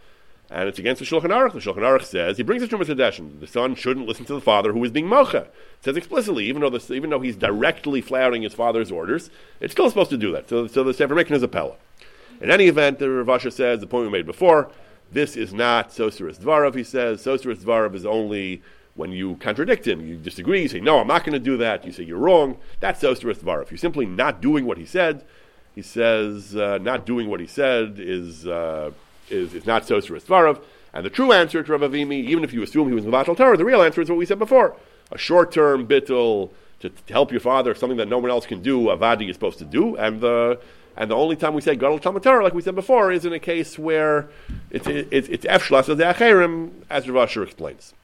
[0.54, 1.52] and it's against the Shulchan Aruch.
[1.52, 4.40] The Shulchan Aruch says he brings it to Mitzvah The son shouldn't listen to the
[4.40, 5.48] father who is being mocha.
[5.48, 9.30] It says explicitly, even though the, even though he's directly flouting his father's orders,
[9.60, 10.48] it's still supposed to do that.
[10.48, 11.74] So, so the Sefer Mikna is a pella.
[12.40, 14.70] In any event, the Rav says the point we made before.
[15.10, 16.76] This is not Sosaris Dvarav.
[16.76, 18.62] He says Sosaris Dvarav is only
[18.94, 21.84] when you contradict him, you disagree, you say, No, I'm not going to do that.
[21.84, 22.58] You say, You're wrong.
[22.78, 23.72] That's Sosaris Dvarav.
[23.72, 25.24] You're simply not doing what he said.
[25.74, 28.92] He says, uh, Not doing what he said is, uh,
[29.30, 30.60] is, is not Sosaris Dvarav.
[30.92, 33.56] And the true answer to Rav Avimi, even if you assume he was Mavatal Torah,
[33.56, 34.76] the real answer is what we said before.
[35.10, 36.50] A short-term bittul
[36.80, 39.58] to, to, help your father, something that no one else can do, avadi is supposed
[39.58, 40.60] to do, and the
[40.96, 43.38] and the only time we say gadol Talmud like we said before, is in a
[43.40, 44.28] case where
[44.70, 47.94] it's it's, it's efshlas of the acherim, as Rav Asher explains.